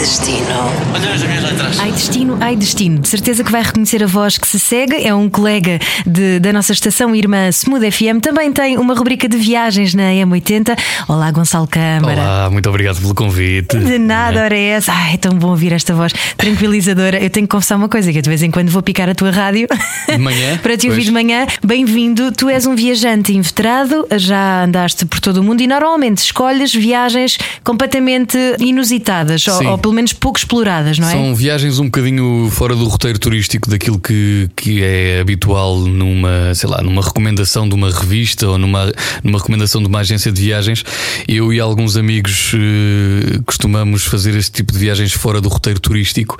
[0.00, 0.46] Ai, destino.
[0.94, 1.78] Olha as minhas letras.
[1.78, 2.98] Ai destino, ai destino.
[3.00, 4.94] De certeza que vai reconhecer a voz que se segue.
[5.06, 8.18] É um colega de- da nossa estação irmã Smooth FM.
[8.22, 10.74] Também tem uma rubrica de viagens na M80.
[11.06, 12.18] Olá, Gonçalo Câmara.
[12.22, 13.76] Olá, muito obrigado pelo convite.
[13.76, 14.90] De nada, ora é essa.
[14.90, 17.22] Ai, é tão bom ouvir esta voz tranquilizadora.
[17.22, 19.14] Eu tenho que confessar uma coisa: que eu de vez em quando vou picar a
[19.14, 19.68] tua rádio
[20.08, 20.56] De manhã?
[20.64, 21.04] para te ouvir Pois.
[21.04, 21.46] de manhã.
[21.62, 22.32] Bem-vindo.
[22.32, 27.36] Tu és um viajante inveterado, já andaste por todo o mundo e normalmente escolhes viagens
[27.62, 29.66] completamente inusitadas ou, Sim.
[29.66, 31.10] ou pelo menos pouco exploradas, não é?
[31.10, 36.70] São viagens um bocadinho fora do roteiro turístico daquilo que, que é habitual numa, sei
[36.70, 38.92] lá, numa recomendação de uma revista ou numa,
[39.24, 40.84] numa recomendação de uma agência de viagens.
[41.26, 46.38] Eu e alguns amigos eh, costumamos fazer este tipo de viagens fora do roteiro turístico.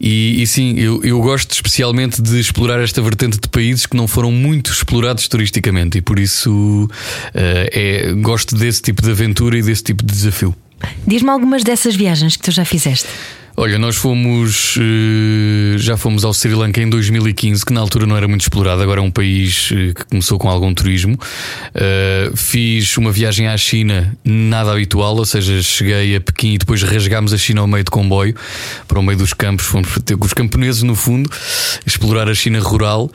[0.00, 4.08] E, e sim, eu, eu gosto especialmente de explorar esta vertente de países que não
[4.08, 6.88] foram muito explorados turisticamente e por isso
[7.34, 7.70] eh,
[8.08, 10.56] é, gosto desse tipo de aventura e desse tipo de desafio.
[11.06, 13.08] Diz-me algumas dessas viagens que tu já fizeste.
[13.60, 18.16] Olha, nós fomos eh, já fomos ao Sri Lanka em 2015, que na altura não
[18.16, 21.18] era muito explorado, agora é um país eh, que começou com algum turismo.
[21.74, 26.84] Eh, fiz uma viagem à China, nada habitual, ou seja, cheguei a Pequim e depois
[26.84, 28.32] rasgámos a China ao meio de comboio,
[28.86, 31.28] para o meio dos campos, fomos ter com os camponeses no fundo,
[31.84, 33.10] explorar a China rural.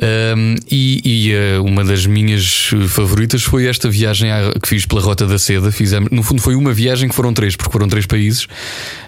[0.00, 4.30] Um, e e, uma das minhas favoritas foi esta viagem
[4.62, 5.72] que fiz pela Rota da Seda.
[5.72, 8.46] Fizemos, no fundo, foi uma viagem que foram três, porque foram três países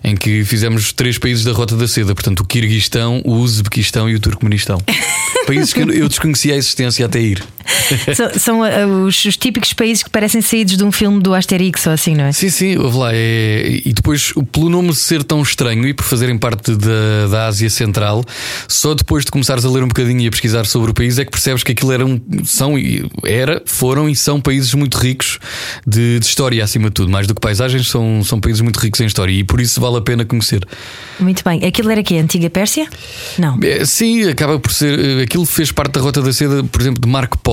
[0.02, 2.14] em que fizemos três países da Rota da Seda.
[2.14, 4.80] Portanto, o Quirguistão, o Uzbequistão e o Turcomenistão.
[5.46, 7.42] países que eu desconhecia a existência até ir.
[8.14, 11.86] são são, ah, os, os típicos países que parecem saídos de um filme do Asterix
[11.86, 12.32] ou assim, não é?
[12.32, 13.10] Sim, sim, ouve lá.
[13.14, 13.80] É...
[13.84, 18.24] E depois, pelo nome ser tão estranho e por fazerem parte da, da Ásia Central,
[18.68, 21.24] só depois de começares a ler um bocadinho e a pesquisar sobre o país é
[21.24, 25.38] que percebes que aquilo era um, são, e- era, foram e são países muito ricos
[25.86, 27.10] de, de história, acima de tudo.
[27.10, 29.96] Mais do que paisagens, são, são países muito ricos em história e por isso vale
[29.98, 30.66] a pena conhecer.
[31.20, 31.64] Muito bem.
[31.64, 32.86] Aquilo era que Antiga Pérsia?
[33.38, 33.58] Não.
[33.62, 34.98] É, sim, acaba por ser.
[34.98, 37.51] eh, Aquilo fez parte da Rota da Seda, por exemplo, de Marco Polo,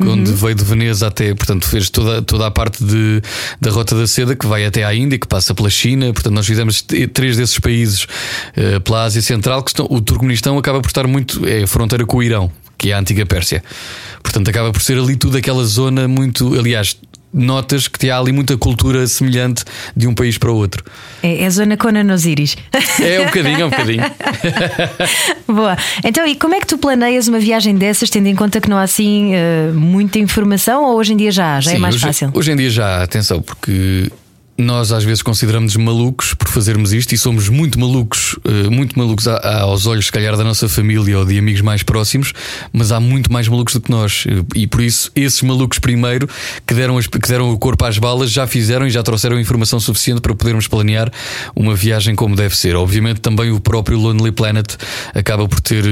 [0.00, 1.34] onde veio de Veneza até.
[1.34, 3.22] Portanto, fez toda, toda a parte de,
[3.60, 6.12] da Rota da Seda que vai até à Índia, que passa pela China.
[6.12, 6.82] Portanto, nós fizemos
[7.12, 8.06] três desses países
[8.56, 9.62] eh, pela Ásia Central.
[9.62, 11.46] Que estão, o Turcomenistão acaba por estar muito.
[11.46, 13.62] É a fronteira com o Irão, que é a antiga Pérsia.
[14.22, 16.58] Portanto, acaba por ser ali tudo aquela zona muito.
[16.58, 16.96] Aliás.
[17.34, 19.64] Notas que há ali muita cultura semelhante
[19.96, 20.84] de um país para o outro.
[21.20, 22.56] É, é a zona Conan Osiris.
[23.00, 24.02] É um bocadinho, é um bocadinho.
[25.48, 25.76] Boa.
[26.04, 28.76] Então, e como é que tu planeias uma viagem dessas, tendo em conta que não
[28.76, 31.60] há assim eh, muita informação ou hoje em dia já há?
[31.60, 32.30] Já é Sim, mais hoje, fácil?
[32.32, 34.10] Hoje em dia já, atenção, porque
[34.56, 39.26] nós às vezes consideramos malucos por fazermos isto e somos muito malucos, eh, muito malucos
[39.26, 42.32] aos olhos, se calhar, da nossa família ou de amigos mais próximos,
[42.72, 44.24] mas há muito mais malucos do que nós.
[44.54, 46.28] E por isso, esses malucos primeiro
[46.64, 50.20] que deram, que deram o corpo às balas já fizeram e já trouxeram informação suficiente
[50.20, 51.10] para podermos planear
[51.56, 52.76] uma viagem como deve ser.
[52.76, 54.76] Obviamente, também o próprio Lonely Planet
[55.14, 55.88] acaba por ter eh,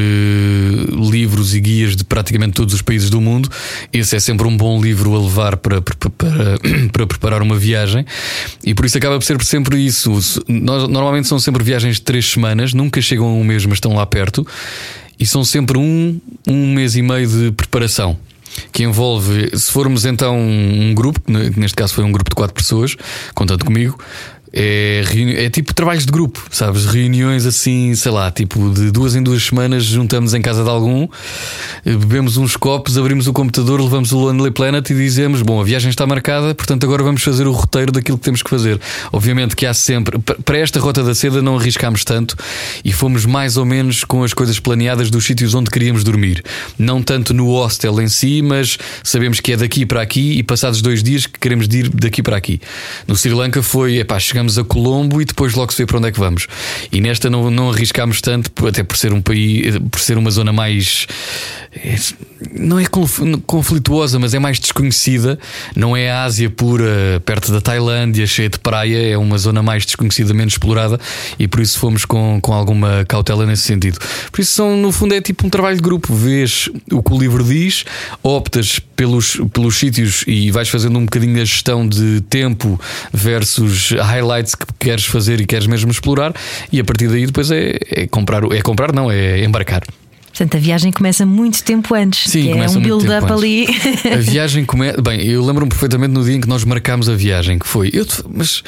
[1.11, 3.49] livros e guias de praticamente todos os países do mundo.
[3.93, 6.59] Esse é sempre um bom livro a levar para, para, para,
[6.93, 8.07] para preparar uma viagem.
[8.65, 10.13] E por isso acaba por ser sempre isso.
[10.49, 13.95] Nós, normalmente são sempre viagens de três semanas, nunca chegam a um mês, mas estão
[13.95, 14.47] lá perto.
[15.19, 18.17] E são sempre um, um mês e meio de preparação.
[18.71, 21.21] Que envolve, se formos então um grupo,
[21.57, 22.97] neste caso foi um grupo de quatro pessoas,
[23.35, 23.99] contando comigo,
[24.53, 25.03] é,
[25.45, 26.85] é tipo trabalhos de grupo, sabes?
[26.87, 31.09] Reuniões assim, sei lá, tipo de duas em duas semanas, juntamos em casa de algum,
[31.85, 35.91] bebemos uns copos, abrimos o computador, levamos o Lonely Planet e dizemos: Bom, a viagem
[35.91, 38.81] está marcada, portanto agora vamos fazer o roteiro daquilo que temos que fazer.
[39.13, 42.37] Obviamente que há sempre, pa- para esta Rota da Seda não arriscámos tanto
[42.85, 46.43] e fomos mais ou menos com as coisas planeadas dos sítios onde queríamos dormir.
[46.79, 50.83] Não tanto no hostel em si, mas sabemos que é daqui para aqui e passados
[50.83, 52.61] dois dias que queremos ir daqui para aqui.
[53.07, 56.09] No Sri Lanka foi, epá, chegamos a Colombo e depois logo se vê para onde
[56.09, 56.47] é que vamos.
[56.91, 60.53] E nesta não, não arriscámos tanto, até por ser um país, por ser uma zona
[60.53, 61.07] mais.
[62.53, 65.39] Não é conf- conflituosa, mas é mais desconhecida.
[65.77, 69.13] Não é a Ásia pura, perto da Tailândia, cheia de praia.
[69.13, 70.99] É uma zona mais desconhecida, menos explorada.
[71.39, 73.99] E por isso fomos com, com alguma cautela nesse sentido.
[74.31, 76.15] Por isso, são, no fundo, é tipo um trabalho de grupo.
[76.15, 77.85] Vês o que o livro diz,
[78.23, 82.81] optas pelos, pelos sítios e vais fazendo um bocadinho a gestão de tempo
[83.13, 86.35] versus highlights que queres fazer e queres mesmo explorar.
[86.71, 88.43] E a partir daí, depois é, é comprar.
[88.53, 89.83] É comprar, não, é embarcar.
[90.33, 92.31] Portanto, a viagem começa muito tempo antes.
[92.31, 93.67] Sim, é um build-up ali.
[94.11, 95.01] A viagem começa.
[95.03, 97.91] Bem, eu lembro-me perfeitamente no dia em que nós marcámos a viagem, que foi.
[97.93, 98.63] Eu, mas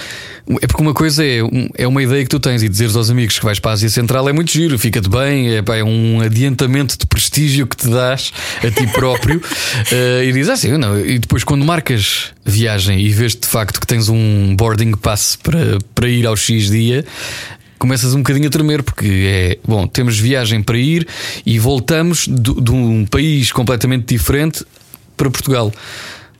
[0.61, 1.38] é porque uma coisa é,
[1.78, 3.88] é uma ideia que tu tens e dizeres aos amigos que vais para a Ásia
[3.88, 7.88] Central é muito giro, fica-te bem, é, pá, é um adiantamento de prestígio que te
[7.88, 8.31] dás
[8.62, 9.40] a ti próprio
[9.90, 10.99] Eh, e dizes assim, não.
[10.99, 15.78] E depois, quando marcas viagem e vês de facto que tens um boarding pass para,
[15.94, 17.05] para ir ao X dia.
[17.84, 21.06] Começas um bocadinho a tremer porque é bom, temos viagem para ir
[21.44, 24.64] e voltamos do- de um país completamente diferente
[25.19, 25.70] para Portugal.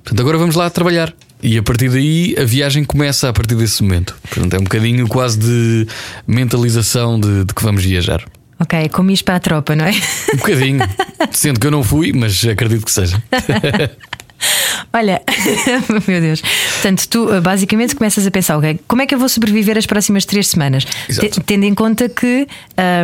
[0.03, 1.13] Portanto, agora vamos lá trabalhar.
[1.43, 4.17] E a partir daí a viagem começa a partir desse momento.
[4.31, 5.87] Portanto, é um bocadinho quase de
[6.27, 8.25] mentalização de, de que vamos viajar.
[8.59, 9.91] ok, como isto para a tropa, não é?
[10.33, 10.81] Um bocadinho.
[11.31, 13.23] Sendo que eu não fui, mas acredito que seja.
[14.93, 15.21] Olha,
[16.07, 16.41] meu Deus.
[16.41, 19.87] Portanto, tu uh, basicamente começas a pensar, ok, como é que eu vou sobreviver as
[19.87, 20.85] próximas três semanas?
[21.09, 21.29] Exato.
[21.29, 22.47] Te- Tendo em conta que.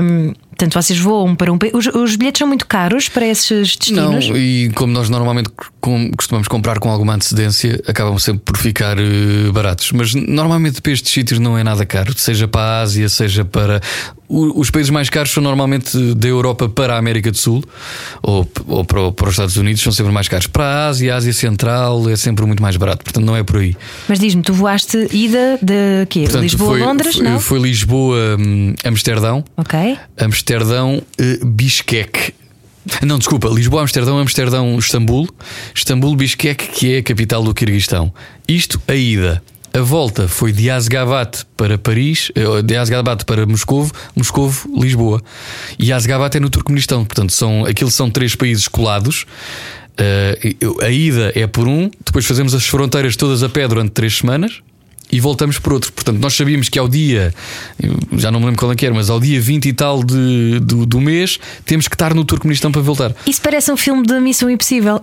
[0.02, 1.72] Um, Portanto, vocês voam para um país.
[1.72, 4.38] Os, os bilhetes são muito caros para esses Não, destinos?
[4.38, 5.48] e como nós normalmente
[5.80, 9.90] com- costumamos comprar com alguma antecedência, acabam sempre por ficar eh, baratos.
[9.92, 13.80] Mas normalmente para estes sítios não é nada caro, seja para a Ásia, seja para.
[14.28, 17.64] o- os países mais caros são normalmente da Europa para a América do Sul
[18.22, 20.46] ou, ou para, para os Estados Unidos, são sempre mais caros.
[20.46, 23.56] Para a Ásia, a Ásia Central é sempre muito mais barato, portanto não é por
[23.56, 23.74] aí.
[24.08, 26.20] Mas diz-me, tu voaste ida de quê?
[26.24, 27.14] Portanto, Lisboa, foi, Londres?
[27.16, 27.40] foi, não?
[27.40, 29.44] foi Lisboa, hum, Amsterdão.
[29.56, 29.98] Ok.
[30.18, 32.34] Amsterdão, eh, Bishkek.
[33.02, 35.28] Não, desculpa, Lisboa, Amsterdão, Amsterdão, Istambul,
[35.74, 38.12] Istambul, Bishkek, que é a capital do Quirguistão.
[38.48, 39.42] Isto a ida.
[39.72, 45.22] A volta foi de Asgabat para Paris, eh, de Asgabat para Moscovo, Moscovo, Lisboa.
[45.78, 49.26] E Asgabat é no Turcomenistão, portanto, são, aquilo são três países colados.
[50.60, 54.16] Eu- a ida é por um, depois fazemos as fronteiras todas a pé durante três
[54.16, 54.62] semanas
[55.10, 55.92] e voltamos por outro.
[55.92, 57.34] Portanto, nós sabíamos que ao dia,
[58.16, 60.60] já não me lembro qual é que era, mas ao dia 20 e tal de,
[60.60, 63.14] do, do mês, temos que estar no Turcomenistão para voltar.
[63.26, 65.00] Isso parece um filme de Missão Impossível.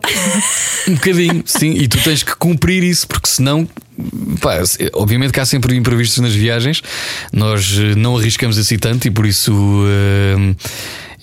[0.88, 3.68] Um bocadinho, sim, e tu tens que cumprir isso, porque senão.
[4.40, 4.62] Pá,
[4.94, 6.84] obviamente que há sempre imprevistos nas viagens,
[7.34, 9.52] nós eh, não arriscamos assim tanto e por isso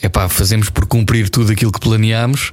[0.07, 2.51] é pá, fazemos por cumprir tudo aquilo que planeámos,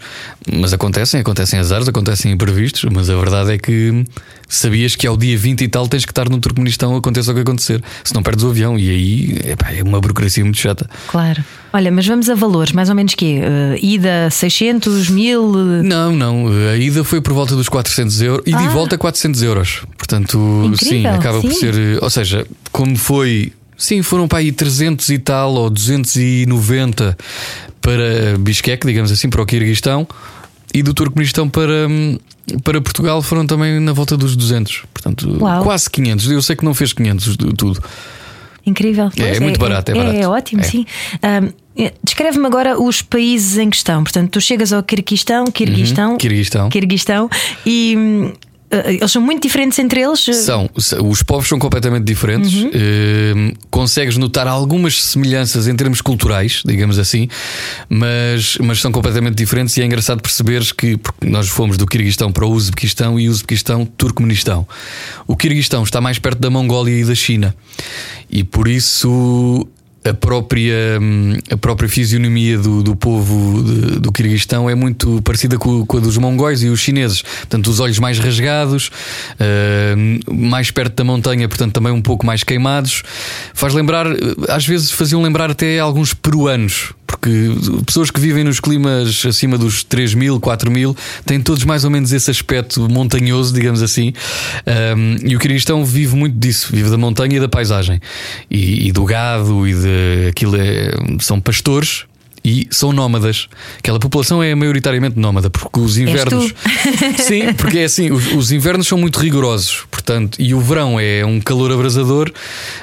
[0.51, 4.05] mas acontecem, acontecem azares, acontecem imprevistos, mas a verdade é que
[4.47, 7.41] sabias que ao dia 20 e tal tens que estar no Turcomenistão, aconteça o que
[7.41, 10.89] acontecer, senão perdes o avião e aí epá, é uma burocracia muito chata.
[11.07, 11.43] Claro.
[11.73, 13.39] Olha, mas vamos a valores, mais ou menos quê?
[13.41, 15.41] Uh, ida 600, 1000?
[15.41, 16.47] uh, Não, não.
[16.69, 18.69] A ida foi por volta dos 400 euros e de Ah.
[18.69, 19.81] volta 400 euros.
[19.97, 20.37] Portanto,
[20.75, 21.59] sim, Incrível, acaba por sim.
[21.59, 22.03] ser.
[22.03, 23.53] Ou seja, como foi.
[23.81, 27.17] Sim, foram para aí 300 e tal ou 290
[27.81, 30.07] para Bishkek, digamos assim, para o Quirguistão.
[30.73, 32.17] E do Turcomenistão para, hum,
[32.63, 34.83] para Portugal foram também na volta dos 200.
[34.93, 35.63] Portanto, Uau.
[35.63, 36.29] quase 500.
[36.29, 37.81] Eu sei que não fez 500 de tudo.
[38.65, 39.09] Incrível.
[39.17, 40.15] É, é muito barato, é barato.
[40.15, 40.63] É, ótimo, É.
[40.63, 40.85] sim.
[41.23, 44.03] Um, é, Descreve-me agora os países em questão.
[44.03, 46.69] Portanto, tu chegas ao Quirguistão, Quirguistão, Uhum, Quirguistão.
[46.69, 47.29] Quirguistão
[47.65, 48.31] e hum,
[48.85, 50.21] eles são muito diferentes entre eles.
[50.21, 52.65] São, os povos são completamente diferentes.
[52.73, 57.27] Eh, consegues notar algumas semelhanças em termos culturais, digamos assim,
[57.89, 59.75] mas, mas são completamente diferentes.
[59.77, 63.85] E é engraçado perceberes que nós fomos do Quirguistão para o Uzbequistão e o Uzbequistão,
[63.85, 64.65] Turcomenistão.
[65.27, 67.55] O Quirguistão está mais perto da Mongólia e da China,
[68.29, 69.67] e por isso
[70.03, 75.57] a própria, hum, a própria fisionomia do, do povo de- do Quirguistão é muito parecida
[75.57, 77.21] com, com a dos mongóis e os chineses.
[77.21, 78.89] Portanto, os olhos mais rasgados,
[79.97, 83.03] hum, mais perto da montanha, portanto, também um pouco mais queimados.
[83.53, 84.07] Faz lembrar,
[84.49, 86.93] às vezes faziam lembrar até alguns peruanos.
[87.11, 87.29] Porque
[87.85, 91.91] pessoas que vivem nos climas acima dos 3 mil, 4 mil têm todos mais ou
[91.91, 94.13] menos esse aspecto montanhoso, digamos assim.
[94.95, 97.99] Um, e o Quirguistão vive muito disso, vive da montanha e da paisagem,
[98.49, 102.05] e, e do gado, e de aquilo é- são pastores.
[102.43, 103.47] E são nómadas.
[103.77, 106.53] Aquela população é maioritariamente nómada, porque os invernos.
[107.23, 111.23] Sim, porque é assim, os, os invernos são muito rigorosos, portanto, e o verão é
[111.23, 112.31] um calor abrasador,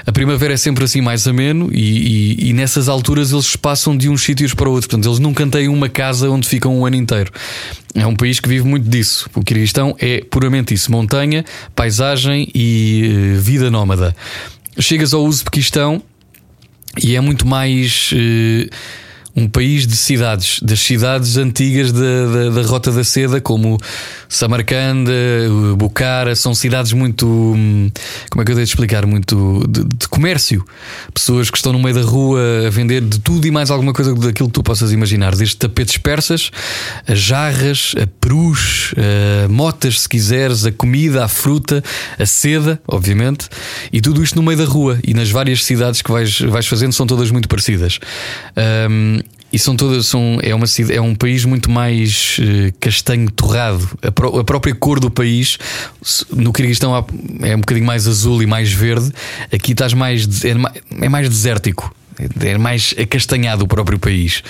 [0.06, 4.08] a primavera é sempre assim mais ameno, e, e- e nessas alturas eles passam de
[4.08, 7.32] uns sítios para outros, portanto, eles nunca têm uma casa onde ficam um ano inteiro.
[7.94, 9.28] É um país que vive muito disso.
[9.34, 14.14] O Quirguistão é puramente isso: montanha, paisagem e eh, vida nómada.
[14.78, 16.00] Chegas ao Uzbequistão
[17.02, 18.68] e é muito mais eh,
[19.38, 23.78] um país de cidades, das cidades antigas da, da, da Rota da Seda, como
[24.28, 25.12] Samarcanda,
[25.76, 27.26] Bucara, são cidades muito.
[27.26, 27.90] hum,
[28.30, 29.06] Como é que eu devo explicar?
[29.06, 30.64] Muito de, de comércio.
[31.14, 34.12] Pessoas que estão no meio da rua a vender de tudo e mais alguma coisa
[34.14, 36.50] daquilo que tu possas imaginar, desde tapetes persas,
[37.06, 41.82] a jarras, a perus, a motas, se quiseres, a comida, a fruta,
[42.18, 43.48] a seda, obviamente,
[43.92, 46.92] e tudo isto no meio da rua e nas várias cidades que vais, vais fazendo
[46.92, 48.00] são todas muito parecidas.
[48.90, 49.20] Hum,
[49.52, 53.88] e são todas são é uma é um país muito mais eh, castanho torrado.
[54.02, 55.58] A, pró- a própria cor do país
[56.30, 56.94] no Kirguistão
[57.42, 59.10] é um bocadinho mais azul e mais verde.
[59.52, 60.54] Aqui estás mais é,
[61.04, 61.94] é mais desértico.
[62.40, 64.42] É mais acastanhado o próprio país.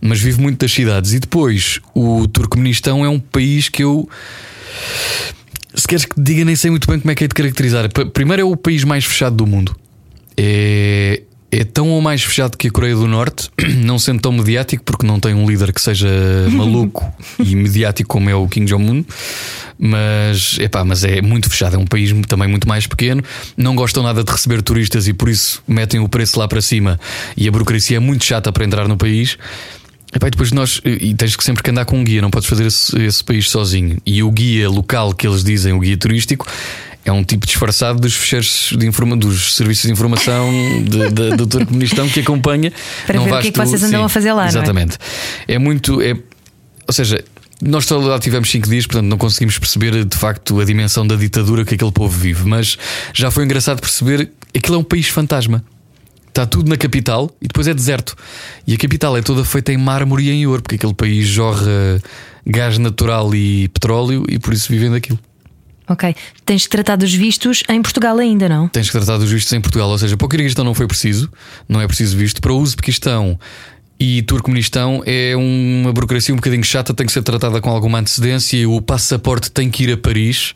[0.00, 1.12] Mas vive muito das cidades.
[1.12, 4.08] E depois o Turcomenistão é um país que eu
[5.74, 7.88] se queres que diga, nem sei muito bem como é que é de caracterizar.
[8.12, 9.74] Primeiro é o país mais fechado do mundo.
[10.36, 13.50] É, é tão ou mais fechado que a Coreia do Norte,
[13.84, 16.08] não sendo tão mediático, porque não tem um líder que seja
[16.50, 17.06] maluco
[17.38, 19.04] e mediático como é o Kim Jong-un.
[19.78, 23.22] Mas, epá, mas é muito fechado, é um país também muito mais pequeno.
[23.54, 26.98] Não gostam nada de receber turistas e por isso metem o preço lá para cima.
[27.36, 29.36] E a burocracia é muito chata para entrar no país.
[30.14, 32.48] Epá, e depois nós, e tens que sempre que andar com um guia, não podes
[32.48, 33.98] fazer esse, esse país sozinho.
[34.06, 36.46] E o guia local que eles dizem, o guia turístico,
[37.04, 40.50] é um tipo disfarçado dos fecheiros de informa dos serviços de informação
[40.84, 42.72] de- de- do Turcomenistão que acompanha.
[43.06, 44.48] Para Não ver o que é que vocês andam sim, a fazer lá, é?
[44.48, 44.98] Exatamente.
[45.48, 46.00] É muito.
[46.00, 46.12] É,
[46.86, 47.22] ou seja,
[47.60, 51.16] nós só lá tivemos 5 dias, portanto não conseguimos perceber de facto a dimensão da
[51.16, 52.44] ditadura que aquele povo vive.
[52.48, 52.76] Mas
[53.12, 55.64] já foi engraçado perceber que aquilo é um país fantasma.
[56.28, 58.16] Está tudo na capital e depois é deserto.
[58.66, 62.00] E a capital é toda feita em mármore e em ouro, porque aquele país jorra
[62.46, 65.18] gás natural e petróleo e por isso vivem daquilo.
[65.88, 66.14] Ok.
[66.44, 68.68] Tens tratado os vistos em Portugal ainda, não?
[68.68, 71.30] Tens que tratar dos vistos em Portugal, ou seja, para o Kirguistão não foi preciso,
[71.68, 72.40] não é preciso visto.
[72.40, 73.38] Para o Uzbequistão
[73.98, 78.68] e Turcomenistão é uma burocracia um bocadinho chata, tem que ser tratada com alguma antecedência.
[78.68, 80.54] O passaporte tem que ir a Paris.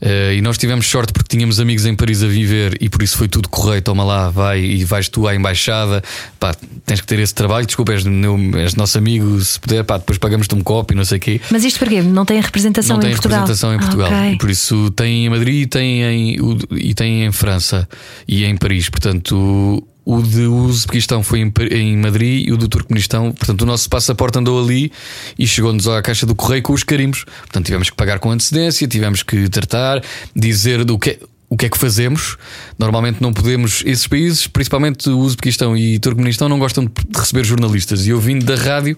[0.00, 3.16] Eh, e nós tivemos sorte porque tínhamos amigos em Paris a viver e por isso
[3.16, 3.80] foi tudo correio.
[3.82, 6.02] Toma lá, vai e vais tu à embaixada.
[6.38, 7.66] Pá, tens que ter esse trabalho.
[7.66, 9.40] Desculpa, és, meu, és nosso amigo.
[9.40, 11.40] Se puder, pá, depois pagamos-te um copo e não sei o quê.
[11.50, 12.02] Mas isto porquê?
[12.02, 13.40] Não tem representação Não tem em Portugal?
[13.40, 14.08] representação em Ah, Portugal.
[14.12, 14.32] ok.
[14.32, 16.36] E por isso tem em Madrid tem em,
[16.72, 17.88] e tem em França
[18.28, 18.88] e em Paris.
[18.88, 23.32] Portanto, o, de Uzbequistão foi em, em Madrid e o do Turcomenistão.
[23.32, 24.92] Portanto, o nosso passaporte andou ali
[25.36, 27.24] e chegou-nos à caixa do correio com os carimbos.
[27.24, 30.00] Portanto, tivemos que pagar com antecedência, tivemos que tratar,
[30.34, 31.18] dizer do que.
[31.56, 32.36] O que é que fazemos?
[32.78, 33.82] Normalmente não podemos.
[33.86, 38.06] Esses países, principalmente o Uzbequistão e Turcomenistão, não gostam de receber jornalistas.
[38.06, 38.94] E eu vindo da rádio,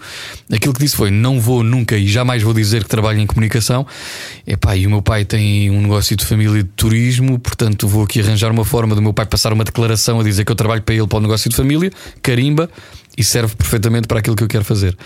[0.53, 3.87] aquilo que disse foi: não vou nunca e jamais vou dizer que trabalho em comunicação.
[4.45, 8.21] Epá, e o meu pai tem um negócio de família de turismo, portanto vou aqui
[8.21, 10.97] arranjar uma forma do meu pai passar uma declaração a dizer que eu trabalho para
[10.97, 12.69] ele para o negócio de família, carimba.
[13.17, 14.97] E serve perfeitamente para aquilo que eu quero fazer.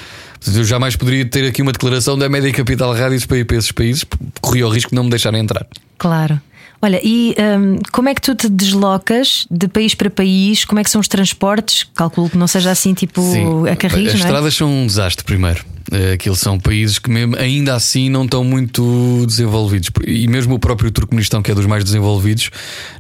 [0.55, 3.73] Eu jamais poderia ter aqui uma declaração da Média Capital Rádios para ir para esses
[3.73, 4.05] países,
[4.39, 5.67] corria o risco de não me deixarem entrar.
[5.97, 6.39] Claro.
[6.85, 10.65] Olha, e hum, como é que tu te deslocas de país para país?
[10.65, 11.87] Como é que são os transportes?
[11.95, 13.23] Calculo que não seja assim tipo
[13.71, 14.25] a carris, As não é?
[14.25, 15.65] estradas são um desastre, primeiro.
[15.93, 19.91] Eh, Aquilo são países que, mesmo, ainda assim, não estão muito desenvolvidos.
[20.05, 22.51] E mesmo o próprio Turcomenistão, que é dos mais desenvolvidos,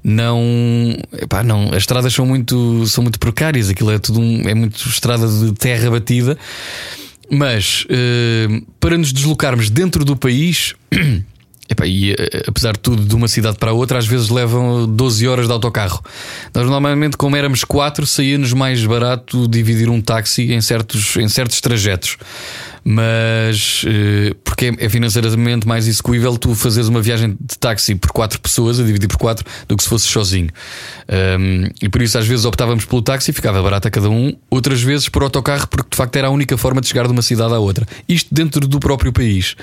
[0.05, 0.41] não.
[1.21, 3.69] Epá, não as estradas são muito, são muito precárias.
[3.69, 6.39] Aquilo é tudo um, é muito estrada de terra batida.
[7.29, 10.75] Mas eh, para nos deslocarmos dentro do país.
[11.85, 15.47] E eh, apesar de tudo, de uma cidade para outra, às vezes levam 12 horas
[15.47, 16.03] de autocarro.
[16.55, 21.61] Nós normalmente, como éramos quatro, saía-nos mais barato dividir um táxi em certos, em certos
[21.61, 22.17] trajetos.
[22.85, 28.41] Mas eh, porque é- financeiramente mais execuível tu fazeres uma viagem de táxi por quatro
[28.41, 30.49] pessoas, a dividir por quatro, do que se fosses sozinho.
[31.81, 35.09] E por isso, às vezes, optávamos pelo táxi, ficava barato a cada um, outras vezes
[35.09, 37.59] por autocarro, porque de facto era a única forma de chegar de uma cidade à
[37.59, 37.87] outra.
[38.09, 39.55] Isto dentro do próprio país.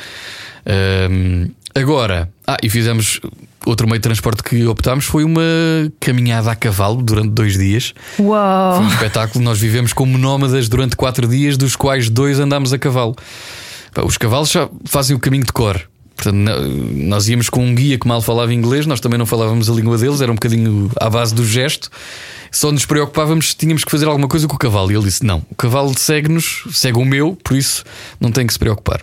[0.65, 3.19] Um, agora, ah, e fizemos
[3.65, 5.41] outro meio de transporte que optámos foi uma
[5.99, 7.93] caminhada a cavalo durante dois dias.
[8.15, 8.81] Foi Uau!
[8.81, 9.43] um espetáculo.
[9.43, 13.15] Nós vivemos como nómadas durante quatro dias, dos quais dois andámos a cavalo.
[14.03, 15.81] Os cavalos já fazem o caminho de cor.
[16.15, 19.73] Portanto, nós íamos com um guia que mal falava inglês, nós também não falávamos a
[19.73, 21.89] língua deles, era um bocadinho à base do gesto.
[22.51, 24.91] Só nos preocupávamos se tínhamos que fazer alguma coisa com o cavalo.
[24.91, 27.85] E ele disse: Não, o cavalo segue-nos, segue o meu, por isso
[28.19, 29.01] não tem que se preocupar.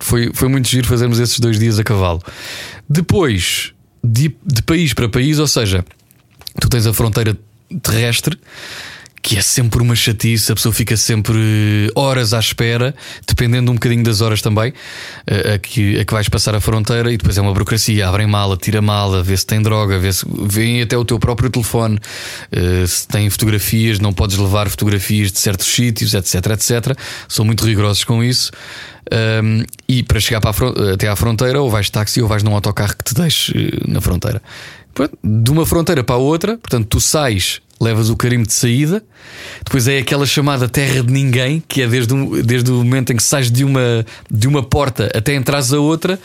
[0.00, 2.20] Foi, foi muito giro fazermos esses dois dias a cavalo.
[2.88, 5.84] Depois, de, de país para país, ou seja,
[6.60, 7.36] tu tens a fronteira
[7.82, 8.38] terrestre.
[9.22, 12.94] Que é sempre uma chatice, a pessoa fica sempre horas à espera,
[13.26, 14.72] dependendo um bocadinho das horas também,
[15.26, 18.26] a, a que, a que vais passar a fronteira, e depois é uma burocracia, abrem
[18.26, 21.98] mala, tira mala, vê se tem droga, vê se vêem até o teu próprio telefone,
[22.50, 26.96] eh, se tem fotografias, não podes levar fotografias de certos sítios, etc, etc.
[27.28, 28.50] São muito rigorosos com isso.
[29.12, 32.54] Um, e para chegar para até à fronteira, ou vais de táxi ou vais num
[32.54, 34.40] autocarro que te deixe eh, na fronteira.
[35.22, 39.02] De uma fronteira para a outra, portanto, tu sais, levas o carimbo de saída,
[39.64, 43.16] depois é aquela chamada terra de ninguém, que é desde, um- desde o momento em
[43.16, 46.18] que sais de uma, de uma porta até entrares a outra.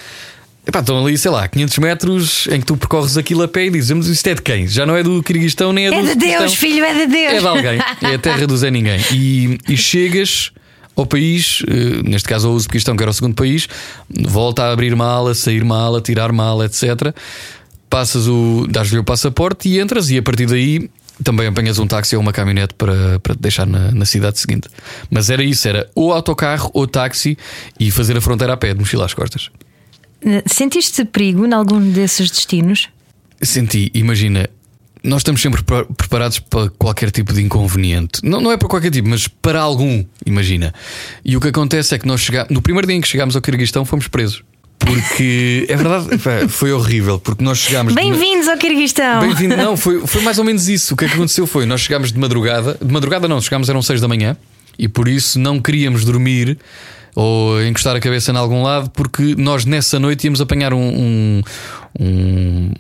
[0.67, 3.69] Epá, estão ali, sei lá, 500 metros em que tu percorres aquilo a pé e
[3.69, 4.67] dizes: Mas isto é de quem?
[4.67, 7.05] Já não é do Kirguistão nem é do É de Uzbequistão." Deus, filho, é de
[7.05, 7.33] Deus!
[7.35, 8.99] É de alguém, é a terra do Zé Ninguém.
[9.13, 10.51] E, e chegas
[10.95, 13.67] ao país, eh, neste caso ao Uzbequistão, que era o segundo país,
[14.27, 17.13] volta a abrir mala, sair mala, tirar mala, etc.
[17.87, 18.65] Passas o.
[18.67, 20.89] dás-lhe o passaporte e entras, e a partir daí
[21.23, 24.67] também apanhas um táxi ou uma caminhonete para, para te deixar na, na cidade seguinte.
[25.09, 27.37] Mas era isso: era ou autocarro ou táxi
[27.79, 29.49] e fazer a fronteira a pé, de mochila às costas.
[30.47, 32.89] Sentiste perigo em algum desses destinos?
[33.41, 34.49] Senti, imagina,
[35.03, 38.21] nós estamos sempre pre- preparados para qualquer tipo de inconveniente.
[38.23, 40.73] Não, não é para qualquer tipo, mas para algum, imagina.
[41.23, 42.49] E o que acontece é que nós chegámos.
[42.49, 44.41] No primeiro dia em que chegámos ao Kirguistão, fomos presos.
[44.79, 46.07] Porque é verdade,
[46.49, 47.19] foi horrível.
[47.19, 47.93] Porque nós chegámos.
[47.93, 49.21] de- Bem-vindos ao Kirguistão!
[49.21, 49.55] Bem-vindo.
[49.57, 50.93] Não, foi, foi mais ou menos isso.
[50.93, 53.81] O que é que aconteceu foi: nós chegámos de madrugada, de madrugada não, chegámos eram
[53.81, 54.37] 6 da manhã
[54.77, 56.57] e por isso não queríamos dormir
[57.15, 61.41] ou encostar a cabeça em algum lado, porque nós nessa noite íamos apanhar um, um,
[61.99, 62.71] um,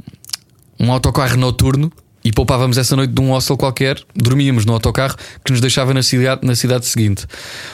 [0.79, 1.91] um autocarro noturno.
[2.25, 6.01] E poupávamos essa noite de um hostel qualquer, dormíamos no autocarro que nos deixava na
[6.01, 7.27] cidade, na cidade seguinte.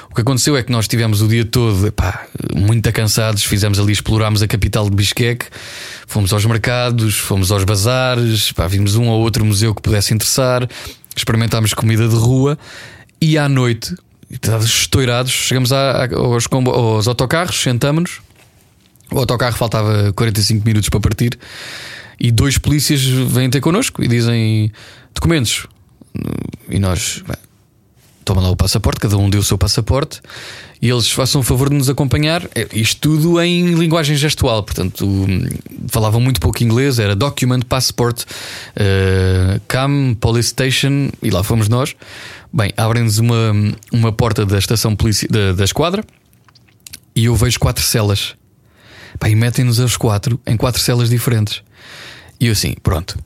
[0.09, 3.93] O que aconteceu é que nós tivemos o dia todo epá, muito cansados, fizemos ali,
[3.93, 5.45] explorámos a capital de Bishkek,
[6.05, 10.67] fomos aos mercados, fomos aos bazares, epá, vimos um ou outro museu que pudesse interessar,
[11.15, 12.59] experimentámos comida de rua
[13.21, 13.95] e à noite,
[14.65, 18.19] estourados, chegamos a- aos, aos autocarros, sentámonos,
[19.09, 21.37] o autocarro faltava 45 minutos para partir
[22.23, 24.71] e dois polícias vêm ter connosco e dizem
[25.11, 25.65] documentos.
[26.69, 27.35] E nós, bem,
[28.23, 30.21] toma lá o passaporte, cada um deu o seu passaporte
[30.79, 32.47] e eles façam o favor de nos acompanhar.
[32.53, 35.47] É, Isto tudo em linguagem gestual, portanto, hum,
[35.87, 41.95] falavam muito pouco inglês, era document, passport, uh, cam, police station, e lá fomos nós.
[42.53, 43.51] Bem, abrem-nos uma,
[43.91, 46.03] uma porta da estação polici- da, da esquadra
[47.15, 48.35] e eu vejo quatro celas.
[49.27, 51.63] E metem-nos aos quatro em quatro celas diferentes.
[52.41, 53.19] E eu assim, pronto.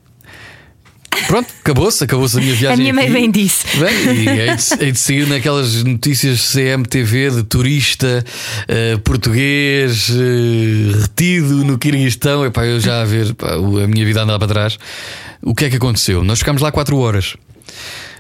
[1.28, 2.74] Pronto, acabou-se, acabou-se a minha viagem.
[2.74, 3.14] A minha mãe aqui.
[3.14, 3.66] bem disse.
[3.78, 8.24] Bem, e hei de, hei de sair naquelas notícias CMTV de turista
[8.68, 12.46] eh, português eh, retido no Quirguistão.
[12.46, 14.78] Epá, eu já a ver pá, a minha vida andar para trás.
[15.42, 16.22] O que é que aconteceu?
[16.22, 17.38] Nós ficámos lá quatro horas.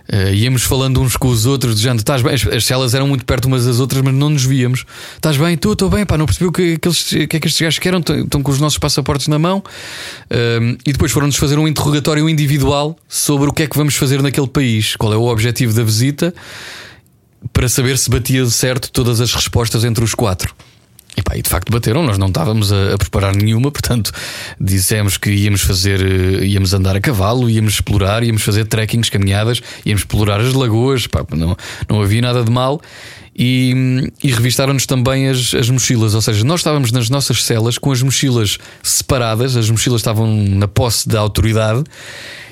[0.07, 2.33] Eh, íamos falando uns com os outros, dizendo: estás bem?
[2.33, 4.85] As, as celas eram muito perto umas das outras, mas não nos víamos.
[5.15, 5.57] Estás bem?
[5.57, 7.79] Tu, estou bem, pá, não percebi o que, que, eles- que é que estes gajos
[7.79, 9.63] querem, estão com os nossos passaportes na mão.
[10.29, 14.21] Eh, e depois foram-nos fazer um interrogatório individual sobre o que é que vamos fazer
[14.21, 16.33] naquele país, qual é o objetivo da visita,
[17.51, 20.53] para saber se batia certo todas as respostas entre os quatro.
[21.17, 24.11] E, pá, e de facto bateram, nós não estávamos a, a preparar nenhuma, portanto
[24.59, 29.61] dissemos que íamos fazer, eh, íamos andar a cavalo, íamos explorar, íamos fazer trekkings, caminhadas,
[29.85, 31.55] íamos explorar as lagoas, pá, não,
[31.89, 32.81] não havia nada de mal.
[33.37, 37.91] E, e revistaram-nos também as, as mochilas, ou seja, nós estávamos nas nossas celas com
[37.91, 41.83] as mochilas separadas, as mochilas estavam na posse da autoridade.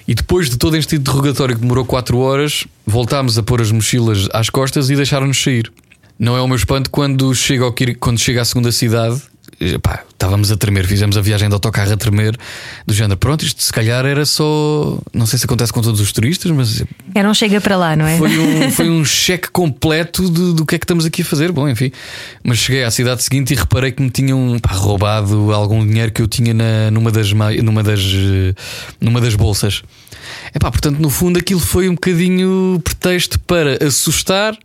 [0.06, 4.28] E depois de todo este interrogatório que demorou 4 horas, voltámos a pôr as mochilas
[4.34, 5.71] às costas e deixaram-nos sair.
[6.19, 9.21] Não é o meu espanto quando chega, ao quando chega à segunda cidade.
[9.82, 12.38] pá, estávamos a tremer, fizemos a viagem de autocarro a tremer,
[12.86, 13.17] do género.
[13.17, 14.97] Pronto, isto se calhar era só.
[15.13, 16.84] Não sei se acontece com todos os turistas, mas
[17.15, 18.17] É, não chega para lá, não é?
[18.17, 21.52] foi um, foi um cheque completo de- do que é que estamos aqui a fazer.
[21.52, 21.91] Bom, enfim.
[22.43, 26.21] Mas cheguei à cidade seguinte e reparei que me tinham pá, roubado algum dinheiro que
[26.21, 28.02] eu tinha na, numa, das, numa, das,
[29.02, 29.82] numa das bolsas.
[30.56, 34.58] Epá, portanto, no fundo, aquilo foi um bocadinho pretexto para assustar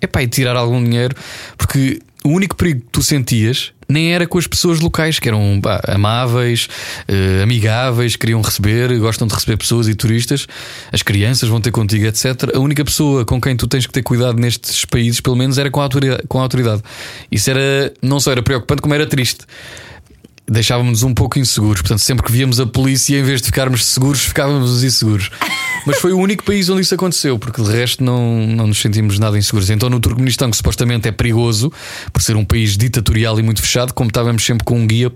[0.00, 1.14] epá, e tirar algum dinheiro,
[1.56, 5.60] porque o único perigo que tu sentias nem era com as pessoas locais, que eram
[5.62, 6.68] pá, amáveis,
[7.08, 10.46] eh, amigáveis, queriam receber, gostam de receber pessoas e turistas,
[10.92, 12.54] as crianças vão ter contigo, etc.
[12.54, 15.70] A única pessoa com quem tu tens que ter cuidado nestes países, pelo menos, era
[15.70, 16.22] com a autoridade.
[16.28, 16.82] Com a autoridade.
[17.32, 19.46] Isso era, não só era preocupante, como era triste
[20.48, 21.82] deixávamos um pouco inseguros.
[21.82, 25.30] Portanto, sempre que víamos a polícia, em vez de ficarmos seguros, ficávamos inseguros.
[25.86, 29.18] Mas foi o único país onde isso aconteceu, porque de resto não, não nos sentimos
[29.18, 29.70] nada inseguros.
[29.70, 31.72] Então, no Turcomenistão, que supostamente é perigoso,
[32.12, 35.10] por ser um país ditatorial e muito fechado, como estávamos sempre com um guia,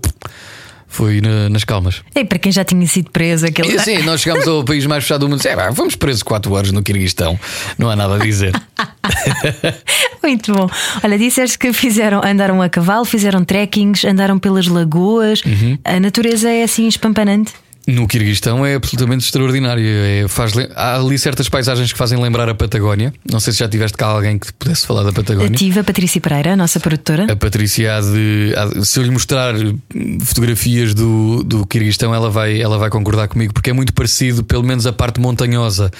[0.93, 2.01] foi na- nas calmas.
[2.15, 3.75] E para quem já tinha sido preso, aquele.
[3.77, 5.41] Assim, nós chegámos ao país mais fechado do mundo.
[5.45, 7.37] É, fomos presos 4 horas no Quirguistão.
[7.77, 8.53] Não há nada a dizer.
[10.23, 10.69] Muito bom.
[11.03, 15.41] Olha, disseste que fizeram, andaram a cavalo, fizeram trekkings, andaram pelas lagoas.
[15.45, 15.77] Uhum.
[15.83, 17.51] A natureza é assim espampanante.
[17.87, 19.83] No Quirguistão é absolutamente extraordinário.
[19.85, 23.13] É, faz, há ali certas paisagens que fazem lembrar a Patagónia.
[23.29, 25.51] Não sei se já tiveste cá alguém que pudesse falar da Patagónia.
[25.53, 27.31] Ativa a Patrícia Pereira, a nossa produtora.
[27.31, 29.53] A Patrícia há de, há de- Se eu lhe mostrar
[30.21, 34.63] fotografias do, do Quirguistão, ela vai, ela vai concordar comigo, porque é muito parecido, pelo
[34.63, 35.91] menos a parte montanhosa,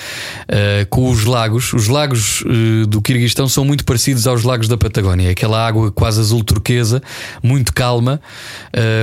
[0.48, 1.74] eh, com os lagos.
[1.74, 5.32] Os lagos eh, do Quirguistão são muito parecidos aos lagos da Patagónia.
[5.32, 7.02] Aquela água quase azul turquesa,
[7.42, 8.22] muito calma,